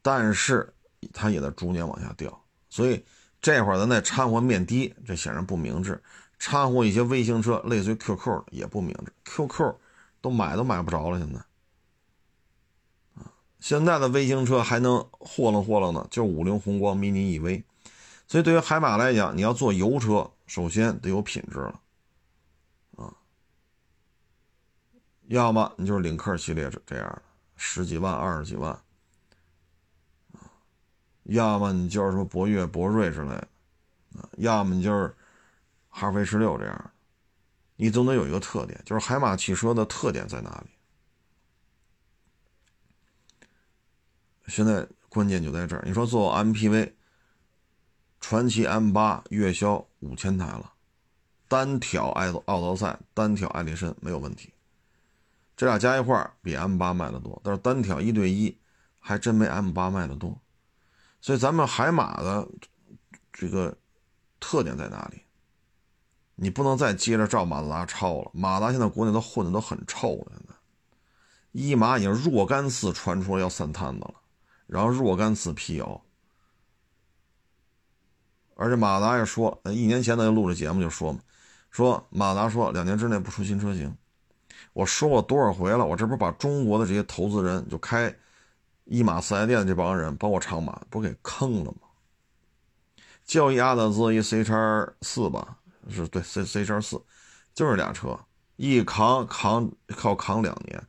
[0.01, 0.73] 但是
[1.13, 3.05] 它也在逐年往下掉，所以。
[3.41, 5.95] 这会儿咱再掺和面的，这显然不明智；
[6.39, 9.13] 掺和一些微型车，类似于 QQ 也不明智。
[9.25, 9.75] QQ
[10.21, 11.39] 都买都买不着了，现在
[13.15, 17.63] 啊，现在的微型车还能霍楞霍楞的，就五菱宏光、mini EV。
[18.27, 21.81] 所以对于海马来讲，你要做油车，首先得有品质了
[22.97, 23.15] 啊，
[25.29, 27.23] 要么你就是领克系列这这样的，
[27.55, 28.77] 十几万、二十几万。
[31.29, 33.49] 要么你就是说博越、博瑞之类的，
[34.19, 35.15] 啊，要么你就是
[35.89, 36.91] 哈弗 H 六这样，
[37.77, 40.71] 你总得有一个特点，就是海马汽车的特点在哪里？
[44.47, 45.83] 现在关键就在这儿。
[45.85, 46.93] 你说做 MPV，
[48.21, 50.73] 传奇 M 八月销五千台了，
[51.49, 54.53] 单挑爱奥德赛、单挑艾力绅没有问题，
[55.57, 58.57] 这俩加一块儿比 M 八卖的多，但是单挑一对一
[59.01, 60.41] 还真没 M 八卖的多。
[61.27, 62.49] 所以咱们海马的
[63.33, 63.77] 这个
[64.39, 65.21] 特点在哪里？
[66.37, 68.31] 你不能再接着照马自达抄了。
[68.33, 70.55] 马达现在国内都混的都很臭了，现在
[71.51, 74.15] 一马已经若干次传出要散摊子了，
[74.69, 76.01] 然后若干次辟谣，
[78.55, 81.19] 而且马达也说，一年前咱就录这节目就说嘛，
[81.71, 83.93] 说马达说两年之内不出新车型。
[84.75, 85.85] 我说过多少回了？
[85.85, 88.17] 我这不是把中国的这些投资人就开。
[88.87, 91.89] 一马四 S 店这帮人，包括长马，不给坑了吗？
[93.25, 95.59] 叫一阿特兹，一 C 叉四吧，
[95.91, 97.03] 是对 C C 叉四，
[97.53, 98.19] 就是俩车，
[98.55, 100.81] 一扛扛靠扛两年，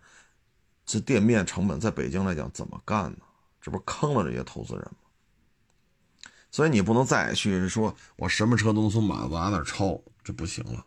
[0.85, 3.17] 这店面成本在北京来讲怎么干呢？
[3.59, 6.29] 这不坑了这些投资人吗？
[6.51, 10.85] 所以你不能再去说我什么车都能从马自达那抄，这不行了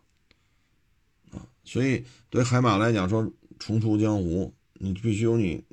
[1.32, 1.42] 啊！
[1.64, 5.64] 所以对海马来讲，说重出江湖，你必须有你。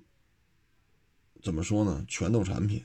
[1.42, 2.06] 怎么说呢？
[2.08, 2.84] 拳头产品。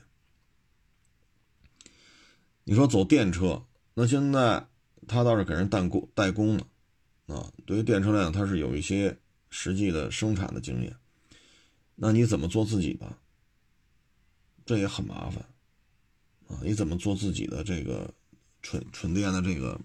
[2.63, 4.67] 你说走电车，那现在
[5.07, 6.67] 他倒是给人代工代工了
[7.27, 7.51] 啊。
[7.65, 10.95] 对于电车来讲，他是有一些实际的生产的经验。
[11.95, 13.17] 那你怎么做自己的？
[14.65, 15.45] 这也很麻烦
[16.47, 16.61] 啊。
[16.63, 18.13] 你怎么做自己的这个
[18.61, 19.79] 纯纯电的这个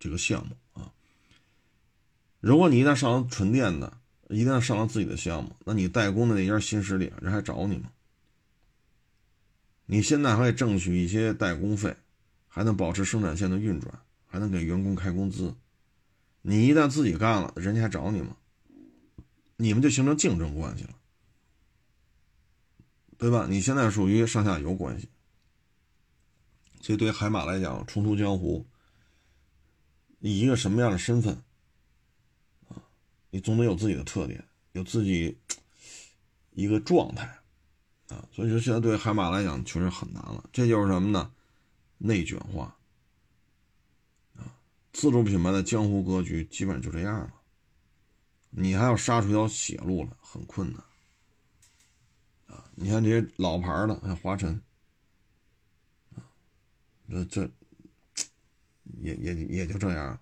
[0.00, 0.92] 这个项目啊？
[2.40, 7.90] 如果你一旦上纯电的，一定要上了自己的项目，那你代工的那家新势力，人还找你吗？
[9.86, 11.96] 你现在还挣取一些代工费，
[12.48, 15.54] 还能保持生产线的运转，还能给员工开工资。
[16.42, 18.36] 你一旦自己干了，人家还找你吗？
[19.56, 20.96] 你们就形成竞争关系了，
[23.16, 23.46] 对吧？
[23.48, 25.08] 你现在属于上下游关系，
[26.80, 28.66] 所以对海马来讲，重出江湖，
[30.18, 31.42] 以一个什么样的身份？
[33.36, 35.36] 你总得有自己的特点，有自己
[36.52, 37.26] 一个状态
[38.08, 40.48] 啊，所以说现在对海马来讲确实很难了。
[40.54, 41.30] 这就是什么呢？
[41.98, 42.78] 内卷化
[44.36, 44.56] 啊，
[44.90, 47.34] 自主品牌的江湖格局基本就这样了。
[48.48, 50.82] 你还要杀出一条血路来，很困难
[52.46, 52.64] 啊。
[52.74, 54.62] 你看这些老牌的，像华晨
[56.14, 56.24] 啊，
[57.10, 57.50] 这这
[59.02, 60.18] 也也也就这样。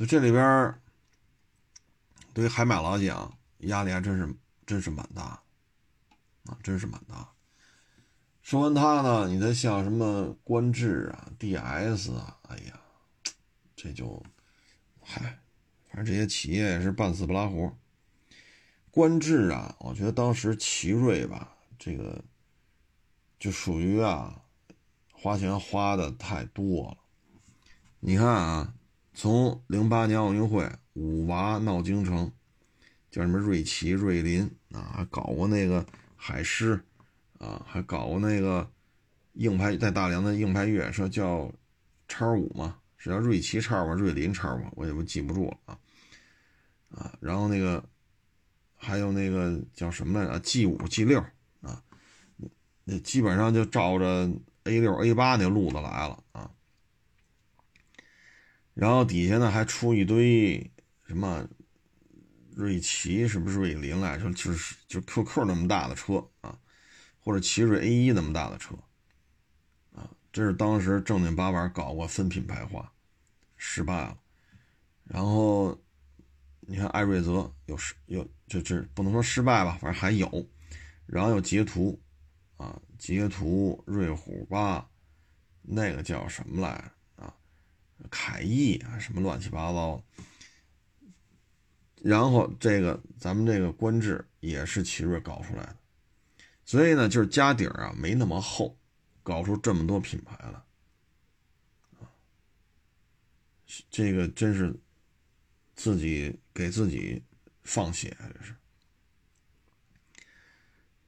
[0.00, 0.74] 就这里边
[2.32, 4.34] 对于海马来讲，压力还真是
[4.64, 5.42] 真是蛮大
[6.46, 7.30] 啊，真是蛮大。
[8.40, 12.80] 说完它呢，你再像什么观致啊、DS 啊，哎呀，
[13.76, 14.24] 这就
[15.02, 15.38] 嗨，
[15.90, 17.76] 反正这些企业也是半死不拉活。
[18.90, 22.24] 观致啊，我觉得当时奇瑞吧，这个
[23.38, 24.44] 就属于啊，
[25.12, 26.96] 花钱花的太多了。
[27.98, 28.74] 你看啊。
[29.22, 32.32] 从零八年奥运会五娃闹京城，
[33.10, 35.84] 叫什么瑞奇、瑞林啊，还搞过那个
[36.16, 36.82] 海狮
[37.36, 38.66] 啊，还搞过那个
[39.34, 41.52] 硬派在大连的硬派越野车叫
[42.08, 45.78] 叉五嘛，是叫瑞奇叉吧，瑞林叉吧，我也不记不住了啊
[46.88, 47.84] 啊，然后那个
[48.74, 51.20] 还有那个叫什么来着？G 五、G 六
[51.60, 51.82] 啊，
[52.84, 54.30] 那基本上就照着
[54.64, 56.50] A 六、A 八那路子来了啊。
[58.80, 60.70] 然后底下呢还出一堆
[61.06, 61.46] 什么。
[62.56, 64.30] 瑞奇是不是瑞麟来着？
[64.34, 66.58] 就是就 QQ 那么大的车啊，
[67.20, 68.74] 或者奇瑞 A 一那么大的车
[69.94, 72.92] 啊，这是当时正经八百搞过分品牌化，
[73.56, 74.18] 失败了。
[75.04, 75.80] 然后
[76.60, 80.46] 你看艾瑞泽有失有就这不能说失败吧，反正还有。
[81.06, 81.98] 然后有捷途
[82.58, 84.86] 啊，捷途、瑞虎八，
[85.62, 86.90] 那个叫什么来着？
[88.10, 90.04] 凯翼啊，什么乱七八糟的。
[92.02, 95.76] 然后这个咱们这个官致也是奇瑞搞出来的，
[96.64, 98.78] 所以呢，就是家底儿啊没那么厚，
[99.22, 100.64] 搞出这么多品牌了，
[103.90, 104.74] 这个真是
[105.74, 107.22] 自己给自己
[107.64, 108.54] 放血，这是。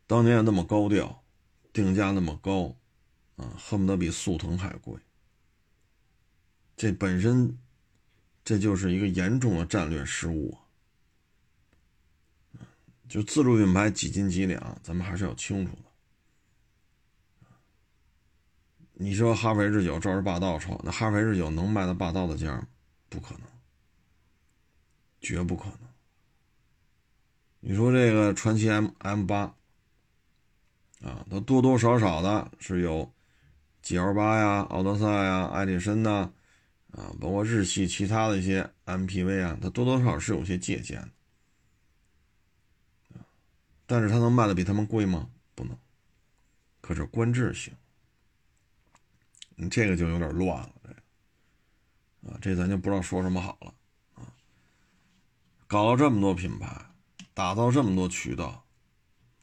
[0.07, 1.25] 当年那么高调，
[1.73, 2.77] 定价那么高，
[3.37, 4.95] 啊，恨不得比速腾还贵，
[6.83, 7.57] 这本身
[8.43, 10.59] 这就是一个严重的战略失误。
[13.09, 15.83] 就自主品牌几斤几两，咱们还是要清楚的。
[18.95, 22.67] 你说哈弗 H 九照着霸道抄，那哈弗 H 九能卖到霸道的价吗？
[23.09, 23.43] 不可能，
[25.21, 25.89] 绝不可能。
[27.61, 29.55] 你说这个传奇 M M 八
[31.01, 33.09] 啊，它多多少少的是有
[33.83, 36.33] G L 八呀、奥德赛呀、艾力绅呐，
[36.93, 41.09] 啊，包括日系其他的一些 M P V 啊，它多多少少是有些借鉴的。
[43.87, 45.29] 但是它能卖的比他们贵吗？
[45.55, 45.77] 不能。
[46.81, 47.75] 可是官致行，
[49.55, 50.97] 你这个就有点乱了，这个
[52.33, 53.75] 啊，这咱就不知道说什么好了
[54.15, 54.33] 啊。
[55.67, 56.87] 搞了这么多品牌，
[57.35, 58.65] 打造这么多渠道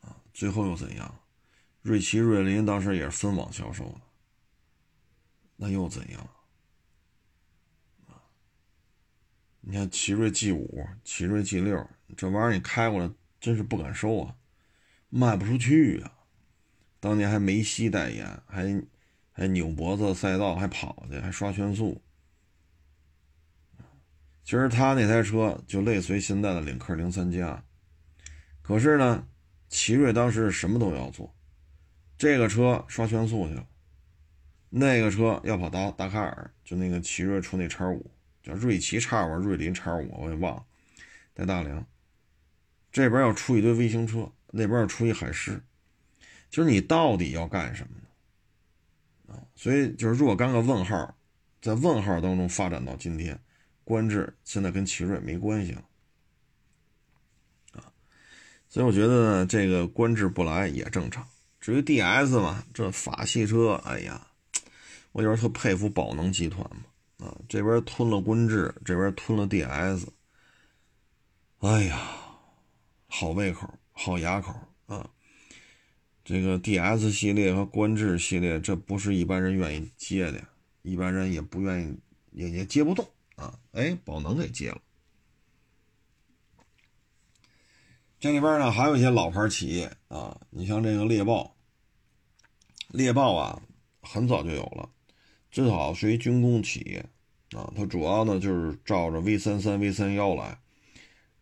[0.01, 1.19] 啊，最后又怎样？
[1.81, 4.01] 瑞奇、瑞麟当时也是分网销售的，
[5.55, 6.29] 那又怎样？
[8.07, 8.19] 啊，
[9.61, 14.35] 你看奇瑞 G 五、奇瑞 G 六，这玩意儿你开过来真是不敢收啊。
[15.09, 16.11] 卖不出去啊！
[16.99, 18.83] 当年还梅西代言，还
[19.31, 22.01] 还扭脖子赛道，还跑去，还刷圈速。
[24.43, 27.63] 其实他那台车就类似于现在的领克零三加，
[28.61, 29.27] 可是呢，
[29.67, 31.35] 奇瑞当时什么都要做，
[32.17, 33.67] 这个车刷圈速去了，
[34.69, 38.11] 那个车要跑达达喀尔，就那个奇瑞出那叉五，
[38.43, 40.65] 叫瑞奇叉五、瑞麟叉五，我也忘了，
[41.35, 41.85] 在大梁。
[42.91, 44.31] 这边要出一堆微型车。
[44.51, 45.61] 那边要出一海狮，
[46.49, 49.35] 就是你到底要干什么呢？
[49.35, 51.15] 啊，所以就是若干个问号，
[51.61, 53.39] 在问号当中发展到今天，
[53.83, 55.83] 观致现在跟奇瑞没关系了，
[57.73, 57.93] 啊，
[58.67, 61.29] 所以我觉得呢，这个观致不来也正常。
[61.59, 64.29] 至于 DS 嘛，这法系车，哎呀，
[65.11, 66.85] 我有点特佩服宝能集团嘛，
[67.19, 70.07] 啊，这边吞了观致，这边吞了 DS，
[71.59, 72.01] 哎呀，
[73.07, 73.71] 好胃口。
[74.01, 74.55] 好牙口
[74.85, 75.09] 啊！
[76.23, 80.41] 这个 DS 系列和观致系列，这不是一般人愿意接的，
[80.83, 81.99] 一般人也不愿意，
[82.31, 83.05] 也也接不动
[83.35, 83.59] 啊！
[83.73, 84.81] 哎，宝能给接了。
[88.21, 91.53] 这里边呢还有一些老牌企业啊，你像这个猎豹，
[92.87, 93.61] 猎豹啊，
[94.01, 94.89] 很早就有了，
[95.51, 97.05] 最早是一军工企业
[97.57, 100.57] 啊，它主要呢就是照着 V 三三、V 三幺来，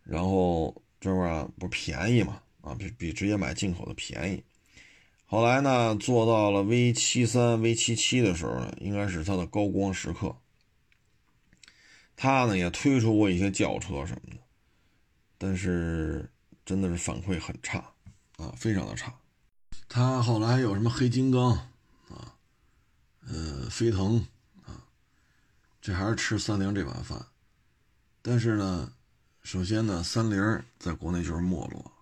[0.04, 2.40] 然后这玩意儿不便宜嘛。
[2.60, 4.42] 啊，比比直接买进口的便宜。
[5.24, 10.36] 后来呢，做到了 V 七三、V 七七的时候呢，应该是它的高光时刻。
[12.16, 14.40] 它呢也推出过一些轿车什么的，
[15.38, 16.28] 但是
[16.66, 17.78] 真的是反馈很差
[18.36, 19.14] 啊，非常的差。
[19.88, 21.70] 它后来有什么黑金刚，
[23.30, 24.18] 呃，飞腾
[24.64, 24.82] 啊，
[25.80, 27.26] 这还是吃三菱这碗饭。
[28.22, 28.92] 但是呢，
[29.42, 31.92] 首先呢，三菱在国内就是没落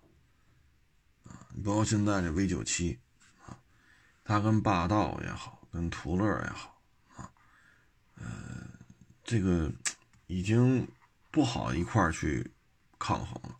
[1.25, 1.47] 啊。
[1.63, 2.97] 包括现在这 V 九七
[3.45, 3.57] 啊，
[4.23, 6.79] 它跟霸道也好，跟途乐也好
[7.15, 7.29] 啊，
[8.15, 8.25] 呃，
[9.23, 9.71] 这个
[10.27, 10.87] 已经
[11.31, 12.49] 不好一块去
[12.97, 13.57] 抗衡了。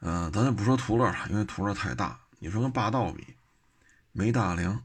[0.00, 2.18] 呃，咱就不说途乐了，因为途乐太大。
[2.38, 3.36] 你说跟霸道比，
[4.10, 4.84] 没大梁，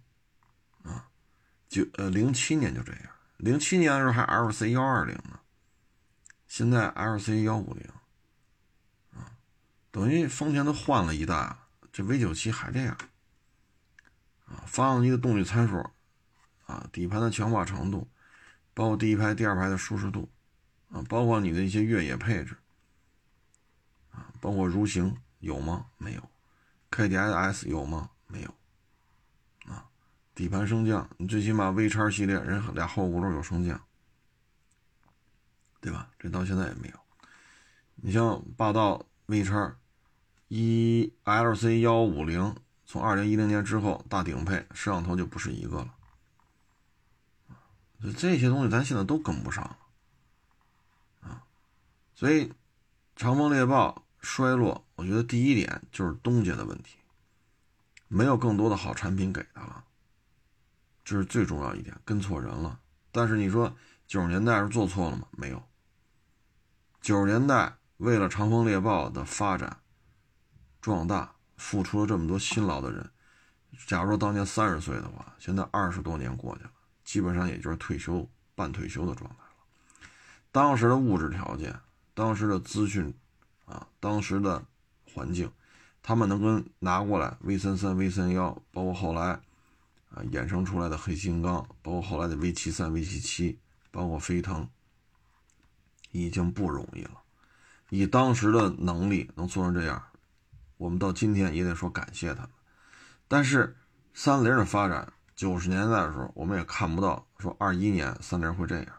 [1.67, 3.01] 就呃零七年就这样，
[3.37, 5.39] 零七年的时候还 LC 幺二零呢，
[6.47, 7.85] 现在 LC 幺五零
[9.13, 9.31] 啊，
[9.91, 11.57] 等于丰田都换了一代，
[11.91, 12.97] 这 V 九七还这样
[14.45, 14.63] 啊？
[14.65, 15.77] 发动机的动力参数
[16.65, 18.07] 啊，底盘的强化程度，
[18.73, 20.29] 包括第一排、第二排的舒适度
[20.89, 22.55] 啊，包括你的一些越野配置
[24.11, 25.87] 啊，包括如行有吗？
[25.97, 26.29] 没有。
[26.91, 28.09] ，KDSS 有吗？
[28.27, 28.53] 没有。
[30.37, 33.81] 底盘升降，你最起码 V 叉系列人俩后轱辘有升降，
[35.81, 36.11] 对吧？
[36.19, 36.99] 这到现在也没有。
[37.95, 39.75] 你像霸道 V 叉。
[40.49, 45.93] 一 LC 幺五零从二零一零年之后大顶配摄像头就不是一个了，
[48.01, 49.77] 就这些东西咱现在都跟不上了
[51.19, 51.43] 啊，
[52.15, 52.53] 所以
[53.17, 56.95] 长风猎豹衰落，我觉得第一点就是东家的问题，
[58.07, 59.83] 没有更多的好产品给他了，
[61.07, 62.81] 这是最重要一点，跟错人了。
[63.13, 63.73] 但是你说
[64.05, 65.25] 九十年代是做错了吗？
[65.31, 65.63] 没有，
[66.99, 69.79] 九十年代为了长风猎豹的发展。
[70.81, 73.09] 壮大付出了这么多辛劳的人，
[73.87, 76.71] 假如说当年三十岁的话，现在二十多年过去了，
[77.05, 80.09] 基本上也就是退休、半退休的状态了。
[80.51, 81.73] 当时的物质条件、
[82.13, 83.13] 当时的资讯
[83.63, 84.65] 啊、当时的
[85.13, 85.49] 环境，
[86.03, 89.39] 他们能跟拿过来 V 三三、V 三幺，包括后来
[90.09, 93.59] 啊衍生出来的黑金刚，包括后来的 V 七三、V 七七，
[93.91, 94.69] 包括飞腾，
[96.11, 97.21] 已经不容易了。
[97.89, 100.03] 以当时的能力能做成这样。
[100.77, 102.51] 我们到今天也得说感谢他们，
[103.27, 103.75] 但是
[104.13, 108.95] 三菱的发展，九十年代的时候，我们也看不到说二一年三菱会这样，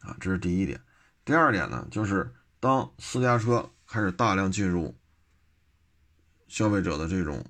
[0.00, 0.80] 啊，这是第一点。
[1.26, 4.96] 第二点呢，就是当私家车开始大量进入
[6.46, 7.44] 消费者的这种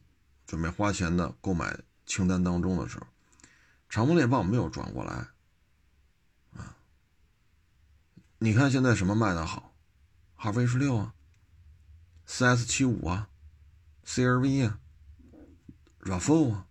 [0.44, 1.78] 准备花钱的购买
[2.08, 3.06] 清单当中的时候，
[3.88, 5.28] 长风猎豹没有转过来，
[6.56, 6.76] 啊，
[8.38, 9.72] 你看现在什么卖的好，
[10.34, 11.14] 哈弗 H 六啊。
[12.30, 13.30] 四 S 七五啊
[14.04, 14.78] ，CRV 啊
[16.02, 16.66] ，RAV4 啊，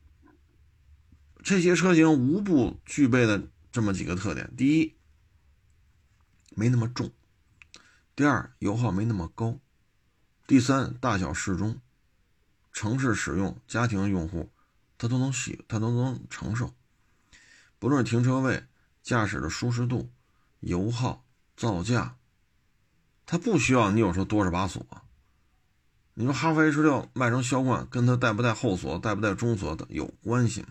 [1.42, 4.94] 这些车型无不具备的这么几个特点：第一，
[6.52, 7.10] 没那么重；
[8.16, 9.60] 第二，油耗没那么高；
[10.46, 11.82] 第三，大小适中，
[12.72, 14.52] 城市使用、家庭用户，
[14.98, 16.74] 它都能喜，它都能承受。
[17.80, 18.66] 不论是停车位、
[19.04, 20.10] 驾驶的舒适度、
[20.60, 21.24] 油耗、
[21.56, 22.18] 造价，
[23.26, 24.86] 它不需要你有时候多少把锁。
[26.16, 30.70] 你说哈弗 H 六卖成销冠，跟它带不带后锁、带不带中锁的有关系吗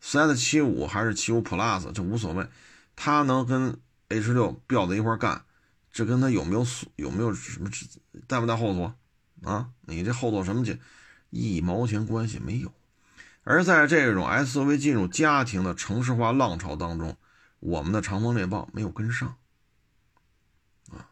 [0.00, 2.48] ？4S 七五还是七五 Plus，这无所谓，
[2.94, 5.44] 它能跟 H 六吊在一块干，
[5.90, 7.68] 这跟它有没有锁、有没有什么
[8.28, 8.94] 带不带后锁
[9.42, 9.70] 啊？
[9.86, 10.78] 你这后锁什么钱，
[11.30, 12.72] 一毛钱关系没有。
[13.44, 17.16] 而在这种 SUV 进入家庭的城市化浪潮当中，
[17.60, 19.36] 我们的长风猎豹没有跟上。
[20.90, 21.08] 啊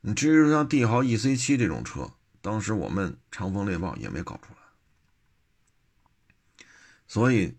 [0.00, 6.64] 你至于说像帝豪 EC7 这种车，当时我们长风猎豹也没搞出来，
[7.06, 7.56] 所以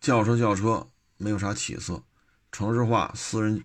[0.00, 2.02] 轿车轿车没有啥起色，
[2.52, 3.64] 城市化私人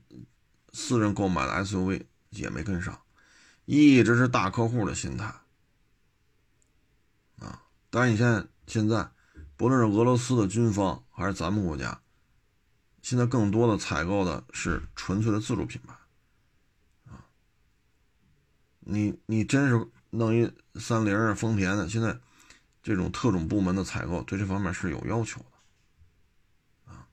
[0.71, 3.01] 私人购买的 SUV 也没跟上，
[3.65, 5.33] 一直是大客户的心态。
[7.93, 9.07] 但是你现在现在，
[9.55, 12.01] 不论是俄罗斯的军方还是咱们国家，
[13.03, 15.93] 现在更多的采购的是纯粹的自主品牌。
[17.05, 17.23] 啊
[18.79, 22.19] 你你真是弄一三菱啊、丰田的，现在
[22.81, 27.07] 这种特种部门的采购对这方面是有要求的啊，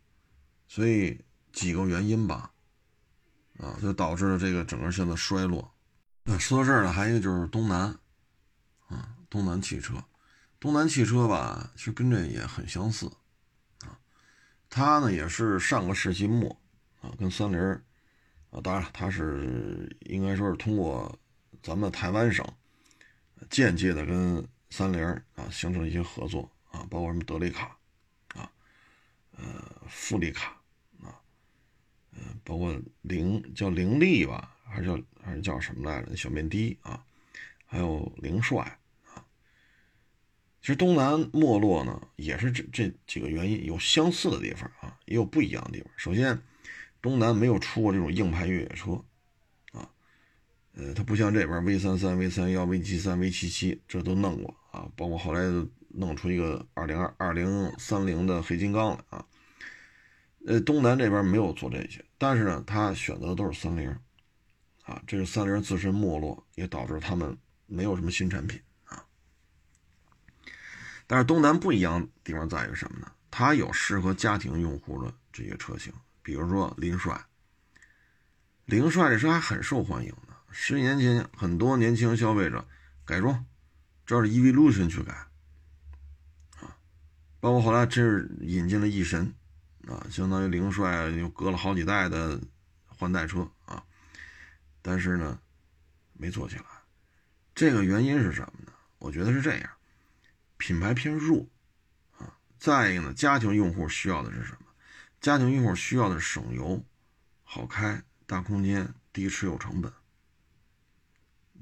[0.67, 1.23] 所以
[1.53, 2.51] 几个原因吧，
[3.59, 5.75] 啊，就导致了这个整个现在衰落。
[6.25, 7.99] 那说到这儿呢，还有一个就是东南，
[8.89, 10.03] 啊，东南汽车，
[10.61, 13.11] 东南汽车吧，其实跟这也很相似，
[13.81, 13.99] 啊，
[14.69, 16.57] 它呢也是上个世纪末
[17.01, 17.59] 啊，跟三菱
[18.51, 21.19] 啊，当然它是应该说是通过。
[21.63, 22.43] 咱们台湾省
[23.51, 25.05] 间接的跟三菱
[25.35, 27.77] 啊形成一些合作啊，包括什么德利卡
[28.35, 28.51] 啊，
[29.37, 29.45] 呃，
[29.87, 30.57] 富利卡
[31.03, 31.21] 啊，
[32.13, 36.17] 呃，包括凌叫凌利吧，还是叫还是叫什么来着？
[36.17, 37.05] 小面的啊，
[37.67, 38.80] 还有凌帅。
[40.71, 45.91] 其实东南没落呢，也是这这几个原因，有相似的地方啊，也有不一样的地方。
[45.97, 46.41] 首先，
[47.03, 48.93] 东南没有出过这种硬派越野车。
[49.73, 49.91] 啊
[50.75, 55.41] 呃，它不像这边 V 三三、V 三幺、V 七三、V 七七，这都弄过啊，包括后来
[55.89, 59.27] 弄出一个二零二二零三零的黑金刚来啊。
[60.47, 63.91] 呃，东南这边没有做这些，但是呢，他选择的都是三菱，
[64.85, 68.61] 啊，这是三菱自身没落，也导致他们没有什么新产品。
[71.11, 73.11] 但是东南不一样地方在于什么呢？
[73.33, 75.93] 它有适合家庭用户的这些车型，
[76.23, 77.21] 比如说凌帅，
[78.65, 80.37] 凌帅这车还很受欢迎的。
[80.53, 82.65] 十几年前很多年轻消费者
[83.05, 83.45] 改装，
[84.07, 85.13] 照着 Evolution 去改，
[86.61, 86.79] 啊，
[87.41, 89.35] 包括后来这是引进了翼神，
[89.89, 92.41] 啊，相当于凌帅又隔了好几代的
[92.87, 93.83] 换代车啊，
[94.81, 95.41] 但是呢，
[96.13, 96.65] 没做起来，
[97.53, 98.73] 这个原因是什么呢？
[99.01, 99.71] 我觉得是这样，
[100.61, 101.49] 品牌偏弱，
[102.19, 104.67] 啊，再一个呢，家庭用户需要的是什么？
[105.19, 106.85] 家庭用户需要的是省油、
[107.43, 109.91] 好开、大空间、低持有成本。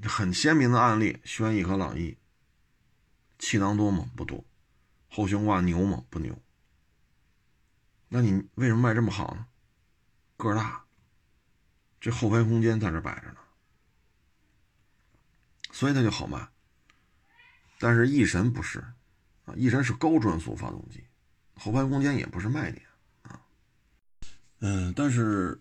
[0.02, 2.18] 很鲜明的案例，轩逸和朗逸，
[3.38, 4.10] 气囊多吗？
[4.16, 4.44] 不多。
[5.08, 6.04] 后悬挂牛吗？
[6.10, 6.36] 不牛。
[8.08, 9.46] 那你为什么卖这么好呢？
[10.36, 10.84] 个儿大，
[12.00, 13.38] 这后排空间在这摆着呢，
[15.70, 16.48] 所以它就好卖。
[17.78, 18.80] 但是翼神不是
[19.44, 21.04] 啊，翼神是高转速发动机，
[21.54, 22.84] 后排空间也不是卖点
[23.22, 23.40] 啊。
[24.60, 25.60] 嗯，但是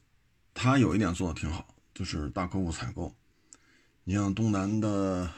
[0.53, 3.15] 它有一点做的挺好，就是大客户采购。
[4.03, 5.29] 你像东南的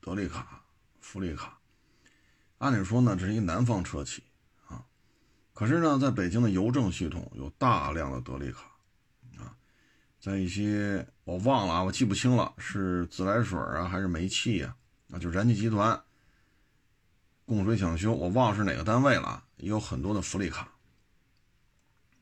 [0.00, 0.62] 德利卡、
[1.00, 1.58] 福利卡，
[2.58, 4.24] 按理说呢，这是一南方车企
[4.66, 4.84] 啊，
[5.54, 8.62] 可是呢，在北京的邮政系统有大量的德利卡
[9.38, 9.56] 啊，
[10.20, 14.76] 在一些我忘了啊，我记不清了，是自来水啊还是煤气呀？
[15.12, 16.00] 啊，就燃气集团
[17.50, 20.72] 供水抢修，我忘了是哪个单位了，也有很多的福利卡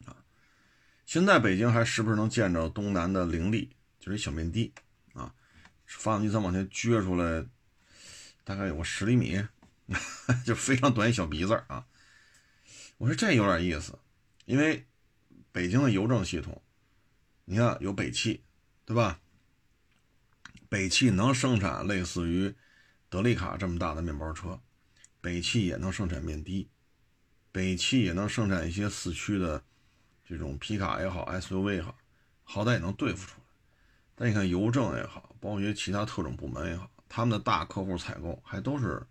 [0.07, 0.17] 啊。
[1.05, 4.73] 现在北京还时不时能见着东南的凌利，就是一小面的。
[5.13, 5.35] 啊
[5.85, 7.45] 发动机再往前撅出来，
[8.43, 9.47] 大概有个十厘米，
[10.47, 11.87] 就非常短一小鼻子啊。
[12.97, 13.99] 我说这有点意思，
[14.47, 14.87] 因为
[15.53, 16.63] 北京的邮政系统，
[17.45, 18.43] 你看有北汽，
[18.87, 19.21] 对吧？
[20.71, 22.55] 北汽能生产类似于
[23.11, 24.59] 德利卡这么大的面包车，
[25.21, 26.69] 北汽也能生产面的，
[27.51, 29.63] 北汽也能生产一些四驱的
[30.25, 31.97] 这种皮卡也好，SUV 也好，
[32.45, 33.45] 好歹也能对付出来。
[34.15, 39.07] 但你看邮政也好，包括一些其他特种部门也好，他们的大客户采购还都是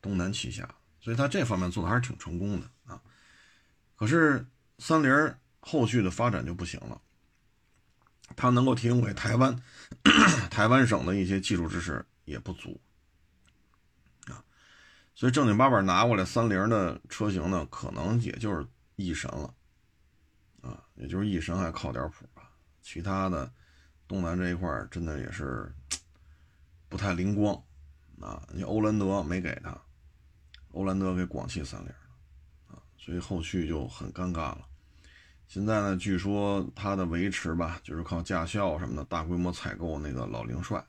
[0.00, 3.00] 东南旗下，所以他这方面做的还是挺成功的啊。
[3.96, 4.46] 可是
[4.78, 7.00] 三菱后续的发展就不行了，
[8.34, 9.62] 它能够提供给台湾
[10.50, 12.80] 台湾省的一些技术支持也不足，
[15.22, 18.66] 所以正经八百拿过来三菱的车型呢，可能也就是
[18.96, 19.54] 翼神了
[20.62, 22.50] 啊，也就是翼神还靠点谱吧，
[22.80, 23.48] 其他的。
[24.08, 25.72] 东南这一块真的也是
[26.88, 27.54] 不太灵光
[28.20, 28.42] 啊！
[28.52, 29.80] 你欧蓝德没给他，
[30.72, 31.88] 欧蓝德给广汽三菱
[32.66, 34.66] 啊，所以后续就很尴尬了。
[35.46, 40.84] 现在呢，据说他的维持吧，就是靠驾校什么的大规模采购那个老凌帅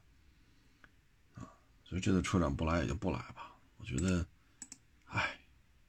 [1.36, 1.46] 啊，
[1.84, 3.52] 所以这次车展不来也就不来吧。
[3.84, 4.26] 我觉得，
[5.08, 5.38] 哎，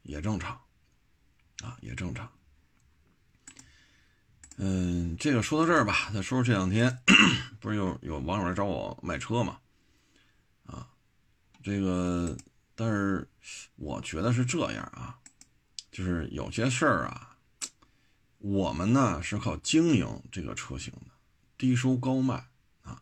[0.02, 0.60] 也正常
[1.62, 2.28] 啊，也正常。
[4.56, 6.98] 嗯，这个说到这儿吧，再说说这两天，
[7.60, 9.60] 不是有有网友来找我卖车嘛？
[10.66, 10.88] 啊，
[11.62, 12.36] 这个，
[12.74, 13.28] 但是
[13.76, 15.16] 我觉得是这样啊，
[15.92, 17.36] 就是有些事儿啊，
[18.38, 21.12] 我们呢是靠经营这个车型的，
[21.56, 22.44] 低收高卖
[22.82, 23.00] 啊。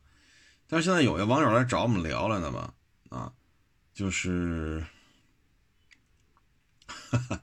[0.66, 2.74] 但是现在有些网友来找我们聊来的嘛，
[3.09, 3.32] 啊，
[3.93, 4.84] 就是，
[6.86, 7.43] 哈哈，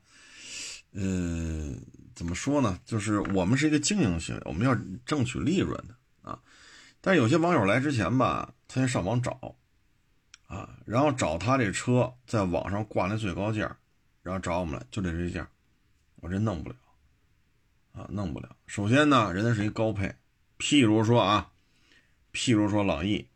[0.92, 1.82] 嗯。
[2.16, 2.78] 怎么说呢？
[2.84, 4.76] 就是我们是一个经营行为，我们要
[5.06, 6.38] 争取利润的啊。
[7.00, 9.56] 但有些网友来之前吧，他先上网找
[10.48, 13.78] 啊，然后找他这车在网上挂那最高价，
[14.22, 15.50] 然后找我们来，就得这价，
[16.18, 16.76] 我这弄不了
[17.94, 18.54] 啊，弄不了。
[18.68, 20.14] 首先呢，人家是一高配，
[20.58, 21.54] 譬如说啊，
[22.34, 23.30] 譬如说朗逸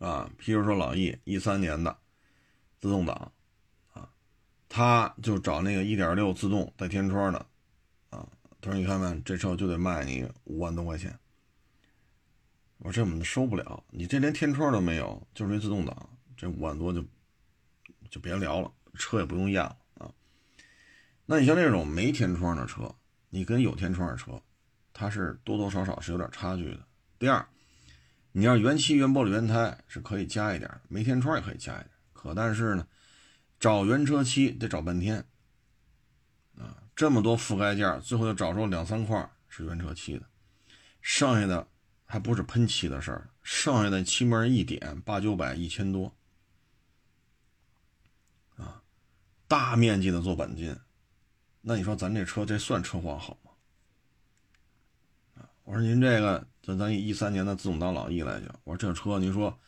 [0.00, 1.96] 啊，譬如说朗逸一三年的
[2.80, 3.14] 自动挡。
[3.14, 3.30] 啊
[4.72, 7.38] 他就找那个一点六自动带天窗的，
[8.10, 8.24] 啊，
[8.60, 11.18] 他说你看看这车就得卖你五万多块钱。
[12.78, 17.04] 我说这我们收不了，你这连天窗都没有，就是一自动挡，这五万多就
[18.08, 20.14] 就别聊了，车也不用验了啊。
[21.26, 22.94] 那你像这种没天窗的车，
[23.28, 24.40] 你跟有天窗的车，
[24.92, 26.86] 它是多多少少是有点差距的。
[27.18, 27.44] 第二，
[28.32, 32.86] 你要原漆、原玻璃、原胎是可以加一点，没天窗也可以加一点，可但是呢。
[33.58, 35.22] 找原车漆得找半天，
[36.56, 40.26] 啊，这么多覆盖件，最后就找出两三块是原车漆的，
[41.02, 41.68] 剩下的
[42.06, 46.16] 还不是喷漆的事儿，剩下的漆面一点八九百一千多，
[48.56, 48.82] 啊，
[49.46, 50.74] 大面积的做钣金，
[51.60, 53.50] 那你说咱这车这算车况好吗？
[55.64, 59.58] 我说您这个，咱咱以一三年的自动挡朗逸来讲，我说这车您说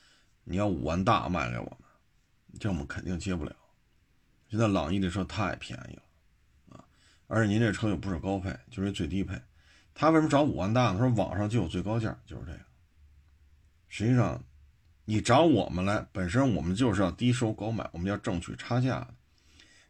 [0.45, 3.55] 你要五万大卖给我们，这我们肯定接不了。
[4.49, 6.85] 现在朗逸的车太便宜了，啊，
[7.27, 9.41] 而且您这车又不是高配，就是最低配，
[9.95, 10.99] 他为什么找五万大呢？
[10.99, 12.61] 他说网上就有最高价，就是这个，
[13.89, 14.45] 实际上，
[15.05, 19.15] 你找我们来，本身我们就是要低收高买，我们要挣取差价的。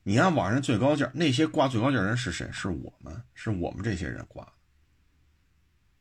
[0.04, 2.50] 你按网上最高价，那些挂最高价人是谁？
[2.52, 4.52] 是我们，是我们这些人挂的，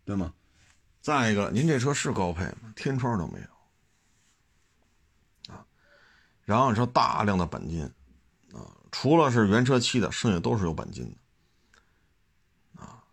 [0.05, 0.34] 对吗？
[1.02, 2.74] 再一个，您这车是高配吗？
[2.76, 5.66] 天窗都没有啊。
[6.45, 7.84] 然后说大量的钣金
[8.54, 13.04] 啊，除了是原车漆的，剩下都是有钣金的啊，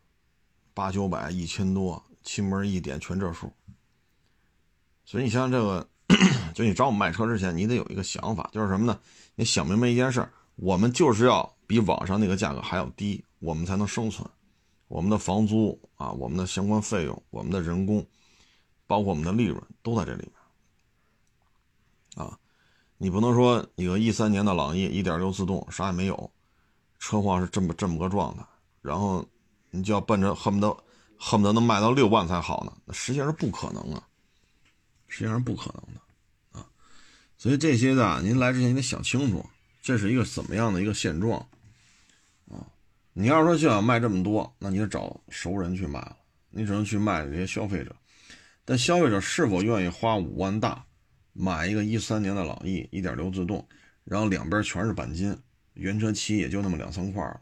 [0.74, 3.50] 八九百、一千多，漆门一点全这数。
[5.04, 5.88] 所以你像这个，
[6.54, 9.00] 就你找我们卖车之前，你得有一个想法，就是什么呢？
[9.34, 10.28] 你想明白一件事。
[10.56, 14.28] 我们就是要比网上那个价格还要低，我们才能生存。
[14.88, 18.04] 我们的房租啊，我们的相关费用，我们的人工，
[18.86, 22.26] 包括我们的利润，都在这里面。
[22.26, 22.36] 啊，
[22.96, 26.30] 你不能说一个一三年的朗逸一点六自动啥也没有，
[26.98, 28.44] 车况是这么这么个状态，
[28.82, 29.24] 然后
[29.70, 30.76] 你就要奔着恨不得
[31.18, 32.72] 恨不得能卖到六万才好呢？
[32.84, 34.08] 那实际上是不可能啊，
[35.06, 36.00] 实际上是不可能的
[36.58, 36.66] 啊。
[37.36, 39.44] 所以这些的，您来之前你得想清楚。
[39.80, 41.46] 这是一个怎么样的一个现状？
[43.20, 46.16] 你要说就想卖这么多，那你就找熟人去卖了，
[46.50, 47.92] 你只能去卖这些消费者。
[48.64, 50.84] 但消费者是否愿意花五万大
[51.32, 53.66] 买一个一三年的朗逸一点六自动，
[54.04, 55.36] 然后两边全是钣金，
[55.74, 57.40] 原车漆也就那么两三块了，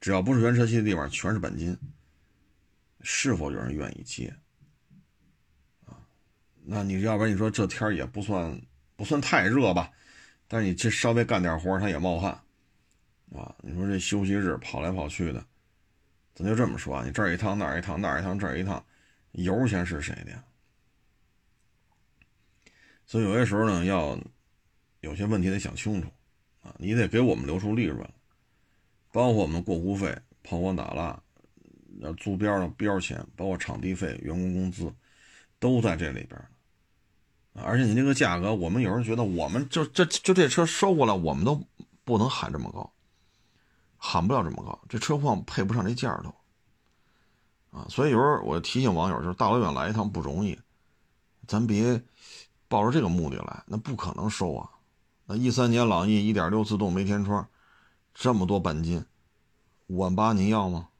[0.00, 1.76] 只要不是原车漆的地方全是钣金，
[3.02, 4.34] 是否有人愿意接
[5.84, 6.00] 啊？
[6.64, 8.58] 那你要不然你说这天也不算
[8.96, 9.90] 不算太热吧？
[10.48, 12.40] 但是你这稍微干点活，他也冒汗，
[13.40, 13.54] 啊！
[13.62, 15.44] 你说这休息日跑来跑去的，
[16.34, 18.84] 咱就这么说啊，你这儿一趟那儿一趟那儿一趟这儿一趟，
[19.32, 20.30] 油钱是谁的？
[20.30, 20.44] 呀？
[23.06, 24.18] 所以有些时候呢，要
[25.00, 26.08] 有些问题得想清楚，
[26.62, 28.08] 啊，你得给我们留出利润，
[29.12, 31.22] 包括我们过户费、抛光打蜡、
[32.00, 34.90] 要租标的标钱，包括场地费、员工工资，
[35.58, 36.40] 都在这里边。
[37.52, 41.62] 而且你这个价格，我们有人觉得，我们就这就这车收过来，我们都
[42.04, 42.93] 不能喊这么高，
[44.06, 46.28] 喊不了这么高，这车况配不上这价都。
[47.78, 50.60] 啊，所以有时候我提醒网友，就是大老远来一趟不容易，
[51.48, 52.04] 咱别
[52.68, 54.68] 抱着这个目的来，那不可能收啊。
[55.24, 57.48] 那一三年朗逸一点六自动没天窗，
[58.12, 59.02] 这么多钣金，
[59.86, 60.90] 五万八您要吗？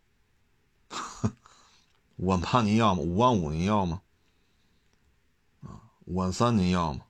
[2.17, 3.03] 五万八您要吗？
[3.03, 4.01] 五万五您要吗？
[5.61, 7.01] 啊五万三您要吗？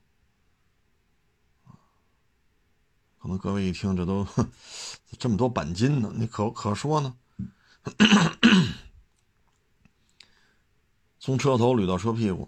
[3.25, 4.23] 可能各位一听，这都
[5.17, 7.15] 这么多钣金呢，你可可说呢？
[11.17, 12.47] 从车头捋到车屁股，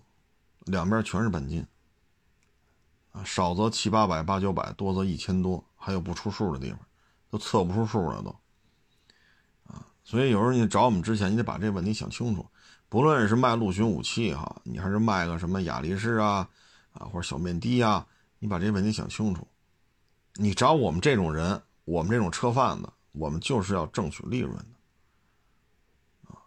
[0.66, 1.66] 两边全是钣金
[3.12, 6.80] 啊，少则七八百、八九百，多则一千多，还有不出数的地方，
[7.32, 8.30] 都测不出数了都
[9.74, 9.84] 啊。
[10.04, 12.46] 所以有时候你找我们之前，你得把这问题想清楚。
[12.88, 16.48] 不论是卖陆巡武器哈，你还是卖个什么雅力士啊，
[16.94, 18.06] 啊或者小面的啊，
[18.38, 19.48] 你把这问题想清楚。
[20.40, 26.38] 你找我们这种人，我们这种车贩子，我们就是要挣取利润的，啊，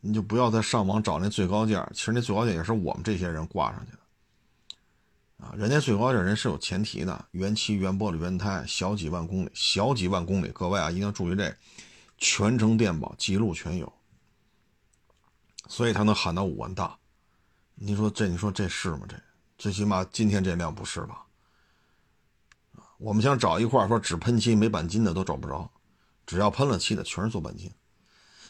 [0.00, 3.98] 你就不要再上网找那最高价，其实那最高价也是我们这些人挂上去的，
[5.46, 11.56] 啊，人家最高价人是有前提的，原漆、原玻璃、原胎，小几万公里，小几万公里，各位啊，一定要注意这，
[12.18, 13.92] 全程电保，记录全有。
[15.68, 16.98] 所以他能喊到五万大，
[17.76, 19.06] 你说这你说这是吗？
[19.08, 19.16] 这
[19.56, 21.23] 最起码今天这辆不是吧？
[23.04, 25.70] 我们想找一块说只喷漆没钣金的都找不着，
[26.24, 27.70] 只要喷了漆的全是做钣金。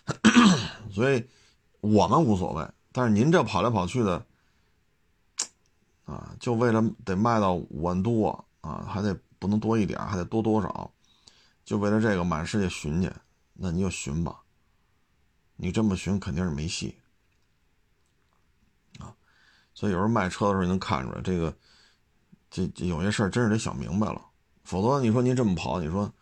[0.95, 1.29] 所以
[1.81, 4.25] 我们无所谓，但是您这跑来跑去的，
[6.05, 10.89] 啊，就为了得卖到五万多啊，还得不能多一点，还得多多少，
[11.65, 13.13] 就为了这个满世界寻去，
[13.55, 14.41] 那你就寻吧，
[15.57, 16.97] 你这么寻肯定是没戏
[19.01, 19.13] 啊。
[19.75, 21.53] 所以有时候卖车的时候，你能看出来这个，
[22.49, 24.25] 这这有些事儿真是得想明白了，
[24.65, 26.13] 否则你说您这么跑，你说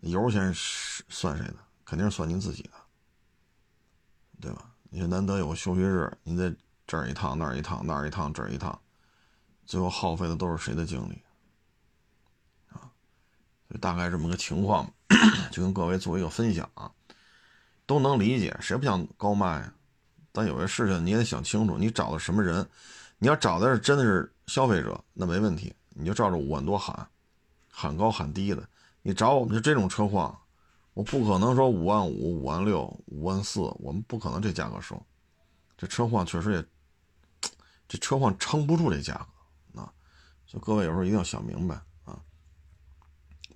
[0.00, 1.56] 油钱是算谁的？
[1.84, 2.70] 肯定是算您自己的，
[4.40, 4.72] 对吧？
[4.90, 6.54] 你说难得有个休息日，您在
[6.86, 8.80] 这儿一趟那儿一趟那儿一趟这儿一趟，
[9.66, 11.22] 最后耗费的都是谁的精力
[12.70, 12.90] 啊？
[13.68, 14.92] 就大概这么个情况，
[15.52, 16.90] 就跟各位做一个分享啊，
[17.86, 19.74] 都能理解，谁不想高卖啊？
[20.32, 22.68] 但有些事情你也得想清楚，你找的什么人？
[23.18, 27.08] 你要找的是真的是消费者，那没问题，你就照着五万多喊，
[27.70, 28.68] 喊高喊低的。
[29.02, 30.38] 你找我们就这种车况，
[30.94, 35.00] 我不可能说五万五、五万六、五万四，我们不可能这价格收。
[35.76, 37.50] 这车况确实也，
[37.88, 39.92] 这车况撑不住这价格啊。
[40.46, 41.74] 所以各位有时候一定要想明白
[42.04, 42.20] 啊。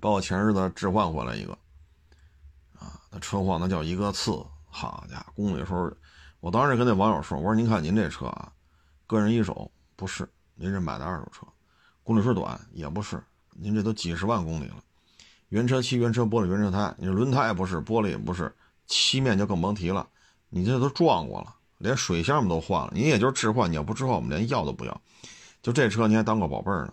[0.00, 1.52] 包括前日子置换回来一个，
[2.78, 4.30] 啊，那车况那叫一个次，
[4.66, 5.94] 好家伙，公里数。
[6.40, 8.52] 我当时跟那网友说：“我说您看您这车啊，
[9.06, 11.46] 个人一手不是，您是买的二手车，
[12.04, 14.76] 公里数短也不是，您这都几十万公里了，
[15.48, 18.54] 原车漆、原车玻璃、原车胎，你轮胎也不是，玻璃也不是，
[18.86, 20.06] 漆面就更甭提了，
[20.50, 25.00] 你这都撞过了，连水箱都换了，你也就是置换，你要不置换，我们连要都不要。
[25.62, 26.92] 就这车你还当个宝贝儿呢，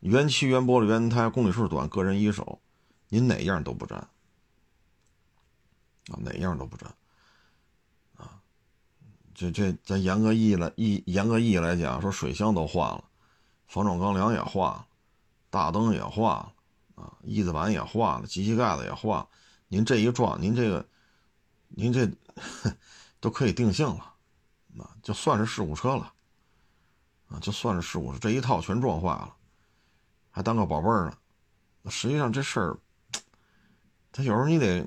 [0.00, 2.60] 原漆、原玻璃、原胎，公里数短，个人一手，
[3.08, 3.98] 您哪样都不沾。
[6.08, 6.92] 啊，哪样都不沾。”
[9.36, 13.02] 这这咱严格意义来意严格意义来讲，说水箱都换了，
[13.66, 14.86] 防撞钢梁也换了，
[15.50, 16.52] 大灯也换了，
[16.94, 19.26] 啊，翼子板也换了，机器盖子也换。
[19.68, 20.86] 您这一撞，您这个，
[21.68, 22.08] 您这
[23.18, 24.14] 都可以定性了，
[24.78, 26.12] 啊，就算是事故车了，
[27.28, 29.34] 啊，就算是事故车，这一套全撞坏了，
[30.30, 31.90] 还当个宝贝儿呢。
[31.90, 32.78] 实际上这事儿，
[34.12, 34.86] 他有时候你得，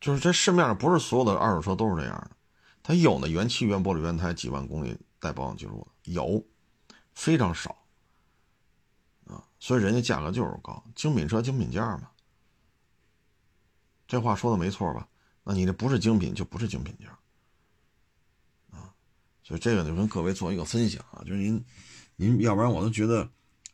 [0.00, 2.30] 就是这市面上不是所有的二手车都是这样的。
[2.82, 6.42] 它有那原漆、原玻璃、原胎几万公里带保养记录的有，
[7.14, 7.76] 非常少，
[9.58, 12.10] 所以人家价格就是高，精品车精品价嘛。
[14.06, 15.06] 这话说的没错吧？
[15.44, 17.08] 那你这不是精品就不是精品价
[18.70, 18.92] 啊，
[19.42, 21.64] 所以这个就跟各位做一个分享啊，就是您，
[22.16, 23.28] 您要不然我都觉得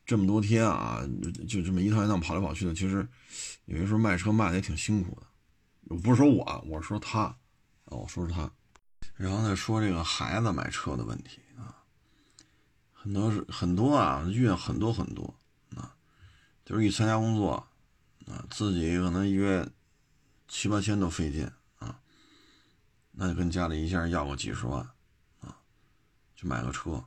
[0.06, 1.00] 这么多天啊，
[1.48, 3.06] 就这么一趟一趟跑来跑去的，其实
[3.64, 5.96] 有些时候卖车卖的也挺辛苦的。
[5.96, 7.36] 不是说我，我是说他啊，
[7.86, 8.50] 我说是他。
[9.16, 11.82] 然后再说这个孩子买车的问题啊，
[12.92, 15.32] 很多是很多啊，遇很多很多，
[16.64, 17.68] 就是一参加工作
[18.26, 19.68] 啊，自己可能一月
[20.48, 22.00] 七八千都费劲啊，
[23.12, 24.80] 那就跟家里一下要个几十万
[25.40, 25.58] 啊，
[26.34, 27.04] 去买个车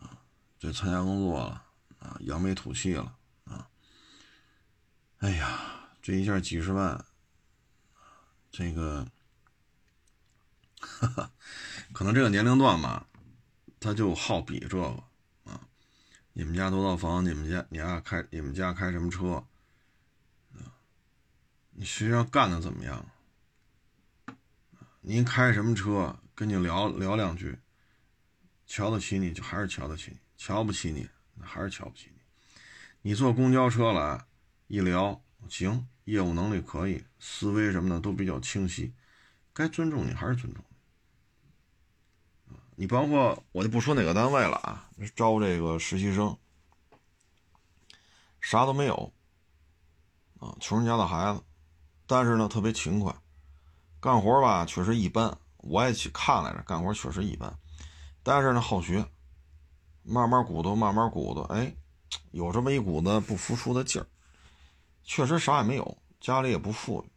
[0.00, 0.18] 啊，
[0.58, 1.64] 这参加工作了
[1.98, 3.68] 啊，扬眉吐气了啊，
[5.18, 7.04] 哎呀，这一下几十万，
[8.50, 9.06] 这个。
[10.86, 11.30] 哈 哈
[11.94, 13.06] 可能这个年龄段吧，
[13.80, 15.02] 他就好比这个。
[16.36, 17.24] 你们家多套房？
[17.24, 18.26] 你们家你爱开？
[18.30, 19.34] 你们家开什么车？
[20.54, 20.74] 啊，
[21.70, 23.06] 你实际上干的怎么样？
[25.00, 26.18] 您开什么车？
[26.34, 27.56] 跟你聊聊两句，
[28.66, 32.20] 瞧得起你就还是瞧得起你，瞧不起你那还是瞧不起你。
[33.02, 34.26] 你坐公交车来
[34.66, 38.92] 一聊，行，业务能力可以，思维什么的都比较清晰，
[39.52, 40.64] 该尊重你还是尊重。
[40.68, 40.73] 你
[42.76, 46.36] 你包括我就不说哪个单位了啊，招这个实习生，
[48.40, 49.12] 啥都没有，
[50.40, 51.40] 啊，穷人家的孩子，
[52.06, 53.14] 但是呢特别勤快，
[54.00, 57.56] 干活吧确实一般，我也去看来着，干活确实一般，
[58.24, 59.06] 但是呢好学，
[60.02, 61.72] 慢慢鼓捣，慢慢鼓捣，哎，
[62.32, 64.06] 有这么一股子不服输的劲儿，
[65.04, 67.10] 确实啥也没有，家里也不富裕，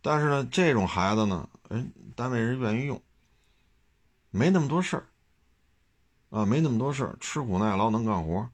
[0.00, 1.84] 但是呢这种孩子呢，哎，
[2.14, 3.02] 单位人愿意用。
[4.36, 5.06] 没那么多事儿，
[6.28, 8.46] 啊，没那么多事儿，吃苦耐劳能干活，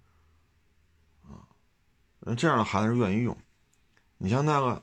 [1.24, 1.42] 啊，
[2.36, 3.36] 这样的孩子是愿意用。
[4.16, 4.82] 你像那个，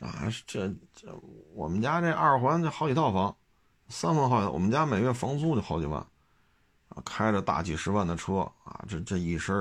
[0.00, 1.18] 啊，这这
[1.54, 3.34] 我们家这二环这好几套房，
[3.88, 5.98] 三环好几，我们家每月房租就好几万，
[6.90, 9.56] 啊，开着大几十万的车，啊，这这一身，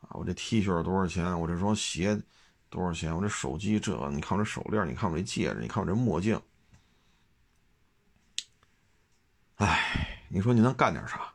[0.00, 1.40] 啊，我这 T 恤多少钱？
[1.40, 2.20] 我这双鞋
[2.68, 3.14] 多少钱？
[3.14, 6.40] 我这手机这，你看我这手链，你看我这戒指，你看我这墨镜。
[9.58, 11.34] 哎，你说你能干点啥？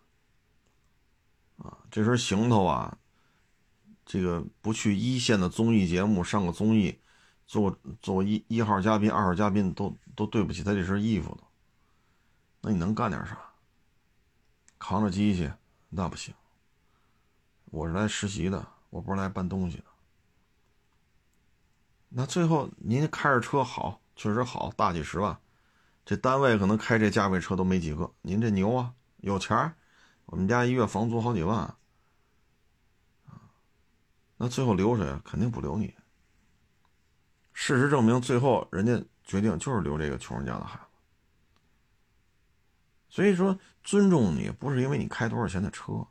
[1.57, 2.97] 啊，这身行头啊，
[4.05, 6.99] 这个不去一线的综艺节目上个综艺，
[7.45, 11.43] 做做一一号嘉宾、二号嘉宾都都对不起他这身衣服的。
[12.61, 13.37] 那你能干点啥？
[14.79, 15.51] 扛着机器
[15.89, 16.33] 那不行。
[17.65, 19.83] 我是来实习的，我不是来搬东西的。
[22.07, 25.37] 那最后您开着车好，确实好，大几十万。
[26.05, 29.75] 这单位可能开这价位车都没几个，您这牛啊，有钱儿。
[30.25, 31.75] 我们家一月房租好几万，
[34.37, 35.21] 那最后留谁啊？
[35.23, 35.93] 肯定不留你。
[37.53, 40.85] 事实证明，最后人家决定就是留这个穷人家的孩子。
[43.09, 46.07] 所以说，尊重你不是因为你开多少钱的车，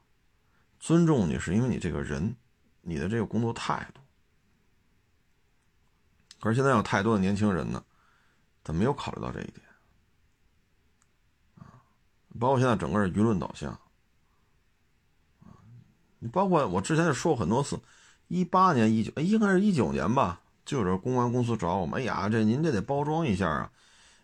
[0.78, 2.36] 尊重你是因为你这个人，
[2.80, 4.00] 你的这个工作态度。
[6.38, 7.84] 可是现在有太多的年轻人呢，
[8.62, 9.66] 他没有考虑到这一点。
[12.38, 13.78] 包括现在整个舆论导向，
[16.18, 17.80] 你包括我之前就说过很多次，
[18.28, 23.70] 一八年、一九，应该是一九年吧，就有这公关公司找我们，哎呀，这您这得包装一下啊，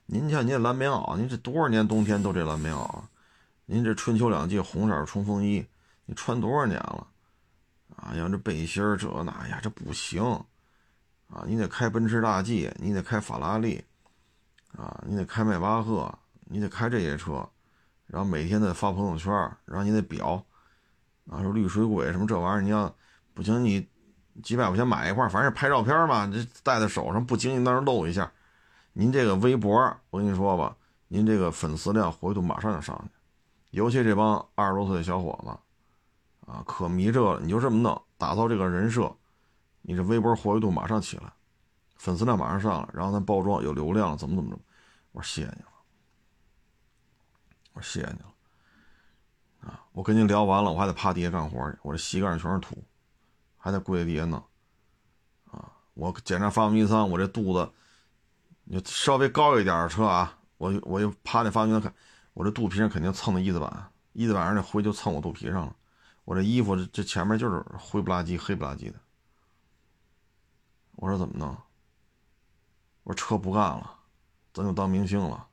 [0.07, 3.03] 您像您这蓝棉袄，您这多少年冬天都这蓝棉袄，
[3.67, 5.67] 您这春秋两季红色冲锋衣，
[6.07, 7.07] 你穿多少年了？
[7.97, 10.23] 啊，像这背心这那呀，这不行，
[11.29, 13.85] 啊，你得开奔驰大 G，你得开法拉利，
[14.77, 17.47] 啊，你得开迈巴赫，你得开这些车，
[18.09, 19.33] 然后每天得发朋友圈，
[19.65, 20.45] 然后你得表，
[21.31, 22.93] 啊，说绿水鬼什么这玩意儿，你要
[23.35, 23.87] 不行，你
[24.43, 28.31] 几百块钱买一块，反正拍照片嘛，这戴在手上，不经意那儿露一下，
[28.93, 29.79] 您这个微博，
[30.11, 30.77] 我跟你说吧，
[31.09, 33.11] 您这个粉丝量活跃度马上就上去，
[33.71, 39.15] 尤其这帮二十多岁的小伙子，啊，可迷这了，你就这么弄，打造这个人设，
[39.83, 41.33] 你这微博活跃度马上起来。
[41.97, 44.59] 粉丝量马上上来，然后咱包装有流量，怎么怎么着？
[45.11, 45.65] 我说谢谢你，
[47.79, 49.81] 我谢谢你了，啊！
[49.93, 52.76] 我跟您聊完了，我还得趴地下干活去，我这膝盖上全是土，
[53.57, 54.43] 还得跪在地下弄，
[55.53, 55.70] 啊！
[55.95, 57.70] 我检查发动机舱，我这肚子，
[58.64, 61.95] 你稍微高一点的车啊，我我就趴那发动机舱看，
[62.33, 65.76] 我这肚皮上肯定蹭的一字板，一字板上那灰就蹭我肚皮上了，
[66.24, 68.99] 我这衣服这这前面就是灰不拉几、黑不拉几的，
[70.97, 71.57] 我说怎么弄？
[73.05, 73.95] 我说车不干了，
[74.53, 75.47] 咱就当明星了，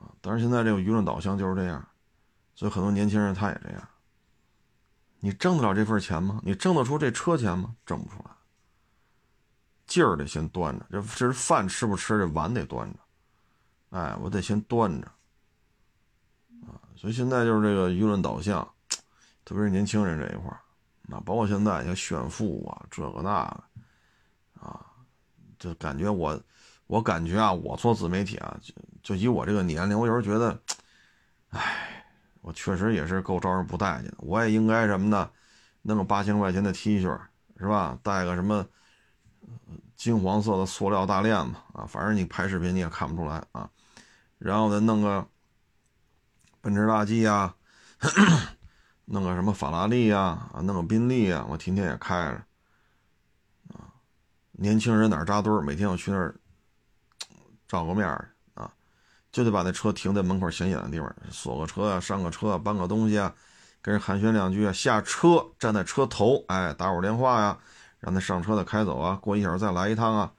[0.00, 0.10] 啊！
[0.20, 1.86] 但是现在这个舆论导向就是这样，
[2.54, 3.88] 所以很多年轻人他也这样。
[5.20, 6.40] 你挣得了这份钱吗？
[6.42, 7.74] 你挣得出这车钱吗？
[7.86, 8.30] 挣不出来。
[9.86, 12.98] 劲儿得先端着，这这是饭吃不吃，这碗得端着。
[13.90, 15.06] 哎，我得先端着，
[16.66, 16.80] 啊！
[16.96, 18.66] 所以现在就是这个舆论导向，
[19.44, 20.60] 特别是年轻人这一块儿，
[21.14, 24.86] 啊，包括现在像炫富啊，这个那个，啊。
[25.56, 26.38] 就感觉我，
[26.88, 28.58] 我感觉啊，我做自媒体啊，
[29.04, 30.60] 就以我这个年龄，我有时候觉得，
[31.50, 32.04] 哎，
[32.40, 34.16] 我确实也是够招人不待见的。
[34.18, 35.30] 我也应该什么呢？
[35.82, 37.20] 弄个八千块钱的 T 恤，
[37.58, 37.96] 是吧？
[38.02, 38.66] 带个什么
[39.94, 43.68] 金黄色的塑料大链子啊，反正你拍视频你也看不出来啊。
[44.38, 45.26] 然后再弄个
[46.62, 47.54] 奔驰大 G 呀，
[49.04, 52.42] 弄个什么法拉利呀，啊，弄个宾利呀，我天天也开着。
[54.52, 55.60] 年轻人哪扎堆儿？
[55.60, 56.34] 每天我去那儿
[57.68, 58.33] 照个面儿，
[59.34, 63.34] 就得把那车停在门口显眼的地方，锁个车啊，上个车啊，搬个东西啊，
[63.82, 67.58] 跟人寒暄两句啊，下车站在车头，哎，打会儿电话呀，
[67.98, 70.32] 让他上车的开走啊，过一小时再来一趟啊。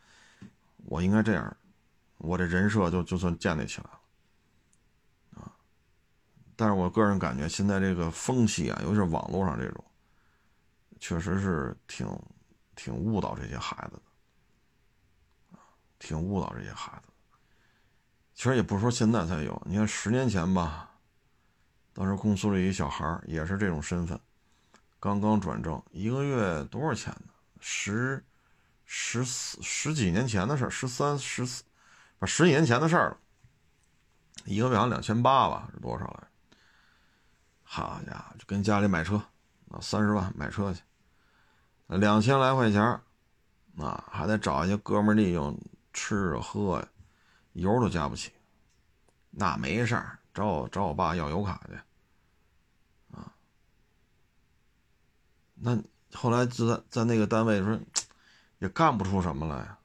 [0.86, 1.58] 我应该这样，
[2.20, 5.52] 我这人设就就算建立起来了啊。
[6.56, 9.84] 但是我个人感觉现在这个风气啊，尤其是网络上这种，
[11.02, 12.08] 确实是挺
[12.78, 14.02] 挺误导这些孩子的。
[16.00, 17.12] 挺误导这些孩子，
[18.36, 19.60] 其实也不说现在才有。
[19.66, 20.92] 你看十年前吧，
[21.94, 24.20] 当时公司里一小孩也是这种身份，
[25.00, 27.34] 刚刚转正，一个月多少钱呢？
[27.60, 28.24] 十
[28.84, 31.64] 十四十几年前的事儿十三十四，
[32.20, 33.18] 不十几年前的事儿了。
[34.44, 36.28] 一个月好像两千八吧，是多少来？
[37.64, 39.16] 好家伙，就跟家里买车，
[39.72, 40.82] 啊，三十万买车去，
[41.88, 42.82] 两千来块钱，
[43.78, 45.58] 啊，还得找一些哥们利用。
[45.98, 46.88] 吃喝呀，
[47.56, 48.34] 油都加不起，
[49.30, 51.74] 那没事儿，找我找我爸要油卡去，
[53.16, 53.32] 啊，
[55.56, 55.82] 那
[56.14, 57.80] 后来在在那个单位说，
[58.60, 59.78] 也干不出什么来，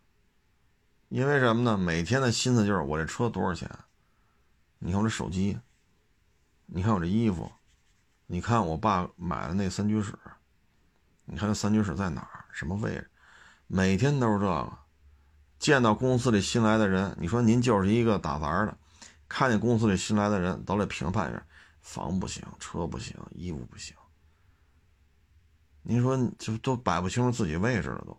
[1.11, 1.79] 因为什么呢？
[1.79, 3.71] 每天的心思就是我这车多少钱？
[4.81, 5.57] 你看我这手机，
[6.67, 7.53] 你看我这衣服，
[8.27, 10.13] 你看我爸买的那三居室，
[11.25, 12.47] 你看那三居室在哪儿？
[12.51, 13.09] 什么位置？
[13.69, 14.79] 每天都是这个。
[15.61, 18.77] 见到公司里新来的人，你说您就是一个打杂的，
[19.29, 21.47] 看见公司里新来的人，都得评判一下，
[21.83, 23.95] 房不行，车不行，衣服不行。
[25.83, 28.19] 您说就都摆不清楚自己位置了都。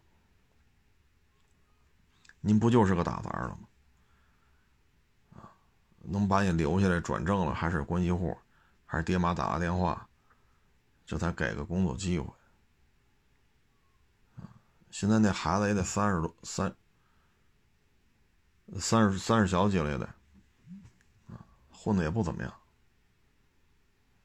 [2.41, 3.57] 您不就是个打杂的吗？
[6.03, 8.37] 能把你留下来转正了，还是关系户，
[8.85, 10.07] 还是爹妈打个电话，
[11.07, 12.31] 这才给个工作机会。
[14.91, 16.75] 现在那孩子也得三十多三。
[18.79, 20.07] 三十三十小几了也得，
[21.71, 22.53] 混的也不怎么样。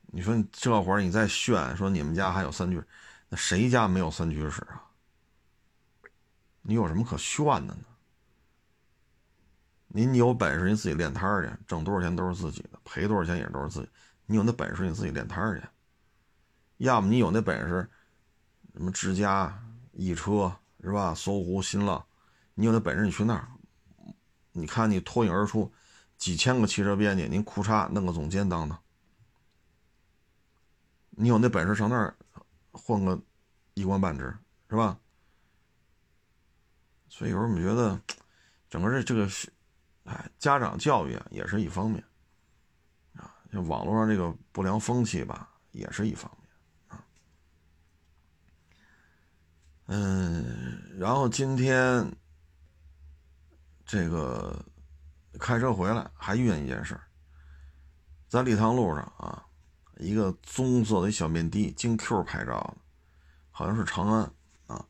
[0.06, 2.82] 你说这会儿你再炫说你们家还有三居，
[3.28, 4.82] 那谁家没有三居室啊？
[6.62, 7.84] 你有什么可炫的呢？
[9.88, 13.88] 您有本事你自己练摊儿去，挣多少钱都是自己的，赔多少钱也都是自己。
[14.26, 15.66] 你有那本事你自己练摊儿去，
[16.78, 17.88] 要么你有那本事，
[18.74, 21.14] 什么之家、易车是吧？
[21.14, 22.04] 搜狐、新浪，
[22.54, 23.48] 你有那本事你去那儿。
[24.58, 25.70] 你看，你脱颖而出，
[26.16, 28.82] 几千个汽车编辑，您裤衩弄个总监当当，
[31.10, 32.16] 你有那本事上那儿
[32.72, 33.20] 混个
[33.74, 34.34] 一官半职，
[34.70, 34.98] 是吧？
[37.10, 38.00] 所以有时候我们觉得，
[38.70, 39.28] 整个这这个，
[40.04, 42.02] 哎，家长教育啊，也是一方面，
[43.14, 46.50] 啊，就网络上这个不良风气吧，也是一方面，
[46.88, 47.04] 啊，
[49.88, 52.10] 嗯，然后今天。
[53.86, 54.60] 这个
[55.38, 57.02] 开车回来还遇见一件事儿，
[58.26, 59.44] 在立汤路上啊，
[59.98, 62.76] 一个棕色的小面的，京 Q 牌照的，
[63.52, 64.28] 好像是长安
[64.66, 64.84] 啊，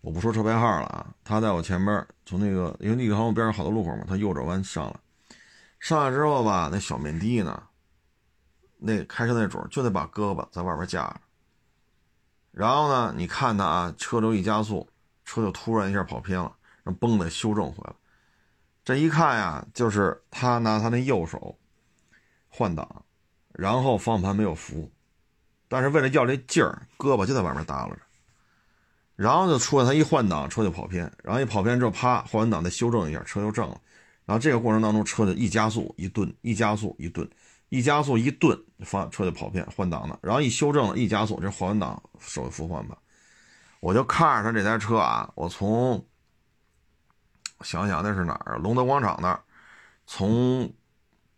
[0.00, 1.14] 我不说车牌号了啊。
[1.22, 5.00] 他在我前边，从那个因为立汤路边上好多路口嘛，他右转弯上来，
[5.78, 7.62] 上来之后吧，那小面的呢，
[8.78, 11.20] 那开车那主就得把胳膊在外边架着，
[12.52, 14.88] 然后呢，你看他啊，车流一加速，
[15.26, 17.94] 车就突然一下跑偏了，然后嘣的修正回来。
[18.90, 21.56] 这一看呀，就是他拿他那右手
[22.48, 23.04] 换挡，
[23.52, 24.90] 然后方向盘没有扶，
[25.68, 27.96] 但是为了要这劲儿，胳膊就在外面耷拉着，
[29.14, 33.80] 然后就出来他一换挡，车就跑偏，然后一跑偏之后，啪换完挡再修正一下，车就正了，
[34.24, 37.30] 然后这个过程当中，车就一加速一顿，一加速一顿，
[37.68, 42.98] 一加速一顿，方车就跑偏换挡了，然后一修正了，一加速，这换完挡手扶换吧，
[43.78, 46.04] 我就看着他这台车啊，我从。
[47.62, 48.58] 想想那是哪儿？
[48.58, 49.40] 龙德广场那儿，
[50.06, 50.72] 从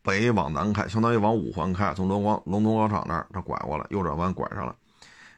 [0.03, 4.75] 北往南开，相当于往五环开，从龙广龙德广场那儿，他拐过来，右转弯拐上了，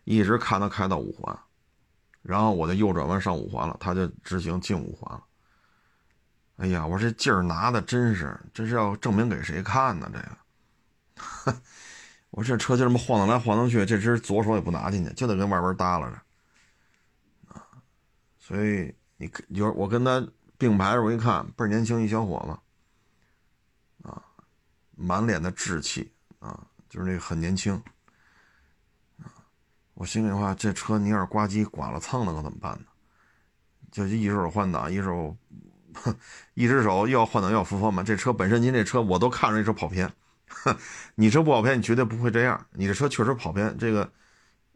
[0.04, 1.38] 一直看他开到五环，
[2.22, 5.22] 然后我就右转弯上五环了，他就直行进五环了。
[6.56, 10.10] 哎呀，我这劲儿拿的真是，这是要证明给谁看呢？
[10.12, 10.18] 这
[11.52, 11.58] 个，
[12.30, 16.16] 我这车就这么晃荡来晃荡去，这只左手也不拿进去，就得跟外边耷拉着
[17.48, 17.66] 啊。
[18.38, 20.26] 所以你有我跟他。
[20.58, 22.42] 并排着我一看，倍儿年轻一小伙
[24.02, 24.22] 子，啊，
[24.96, 27.74] 满脸的稚气啊，就是那个很年轻，
[29.18, 29.30] 啊，
[29.94, 32.86] 我心里话，这车你要是呱唧剐了蹭了可怎么办呢？
[33.90, 35.36] 就一手换挡，一手，
[36.54, 38.04] 一只手又要换挡又要扶方向盘。
[38.04, 40.12] 这车本身您这车我都看着这车跑偏，
[41.14, 42.66] 你车不跑偏，你绝对不会这样。
[42.72, 44.12] 你这车确实跑偏，这个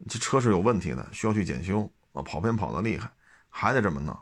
[0.07, 3.11] 这车是有问题的，需要去检修啊，跑偏跑的厉害，
[3.49, 4.17] 还得这么弄。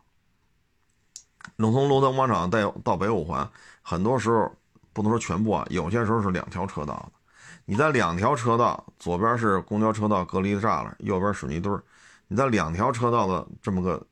[1.56, 3.50] 能从龙腾广场带到北五环，
[3.82, 4.52] 很多时候
[4.94, 7.12] 不能说全部啊，有些时候是两条车道的。
[7.66, 11.84] 你在两条车道，左边是公交车道隔离的栅栏，右边水泥墩儿。
[12.28, 14.06] 你在两条车道的这么个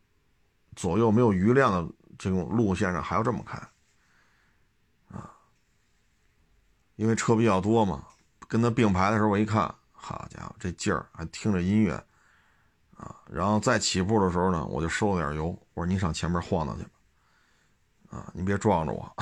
[0.75, 3.57] 左右没有余量的这种路线上，还要这么开
[5.09, 5.31] 啊？
[6.95, 8.03] 因为车比较多嘛。
[8.47, 11.93] 跟他并排的时候，我一看，好家伙，这劲儿还听着音乐
[12.95, 13.15] 啊。
[13.27, 16.85] 然后再起步的时候呢，我就收了点油，我说你上前面晃荡去。
[18.15, 19.15] 啊，你别撞着我！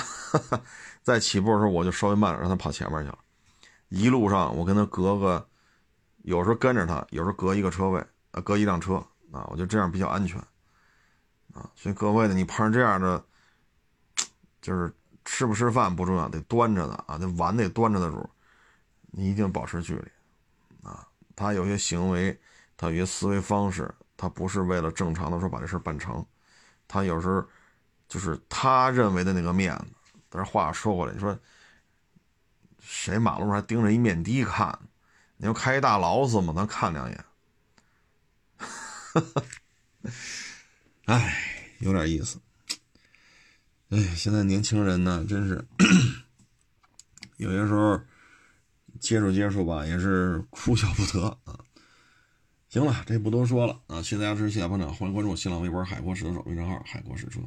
[1.01, 3.17] 在起步的时候，我就稍微慢点，让他跑前面去了。
[3.89, 5.47] 一路上，我跟他隔个，
[6.21, 7.99] 有时候跟着他，有时候隔一个车位，
[8.31, 10.39] 啊，隔一辆车，啊，我就这样比较安全。
[11.55, 13.25] 啊，所以各位呢，你碰上这样的，
[14.61, 14.93] 就是
[15.25, 18.29] 吃不吃饭不重要，得端着的啊，那碗得端着的主，
[19.09, 20.87] 你一定保持距离。
[20.87, 22.39] 啊，他有些行为，
[22.77, 26.23] 他有些思维方式，他不是为了正常的说把这事办成，
[26.87, 27.43] 他有时候。
[28.13, 29.87] 就是他认为的那个面子，
[30.29, 31.35] 但是话说回来，你说
[32.79, 34.79] 谁马路上还盯着一面的看？
[35.37, 37.25] 你要开一大劳斯嘛，咱看两眼。
[41.05, 42.39] 哎，有点意思。
[43.89, 45.65] 哎，现在年轻人呢，真是
[47.37, 47.99] 有些时候
[48.99, 51.57] 接触接触吧，也是哭笑不得啊。
[52.69, 54.03] 行了，这不多说了啊。
[54.03, 57.39] 谢谢大家支持，谢谢捧场，欢迎关注新浪微博“海阔试车手”微信号“海阔试车”。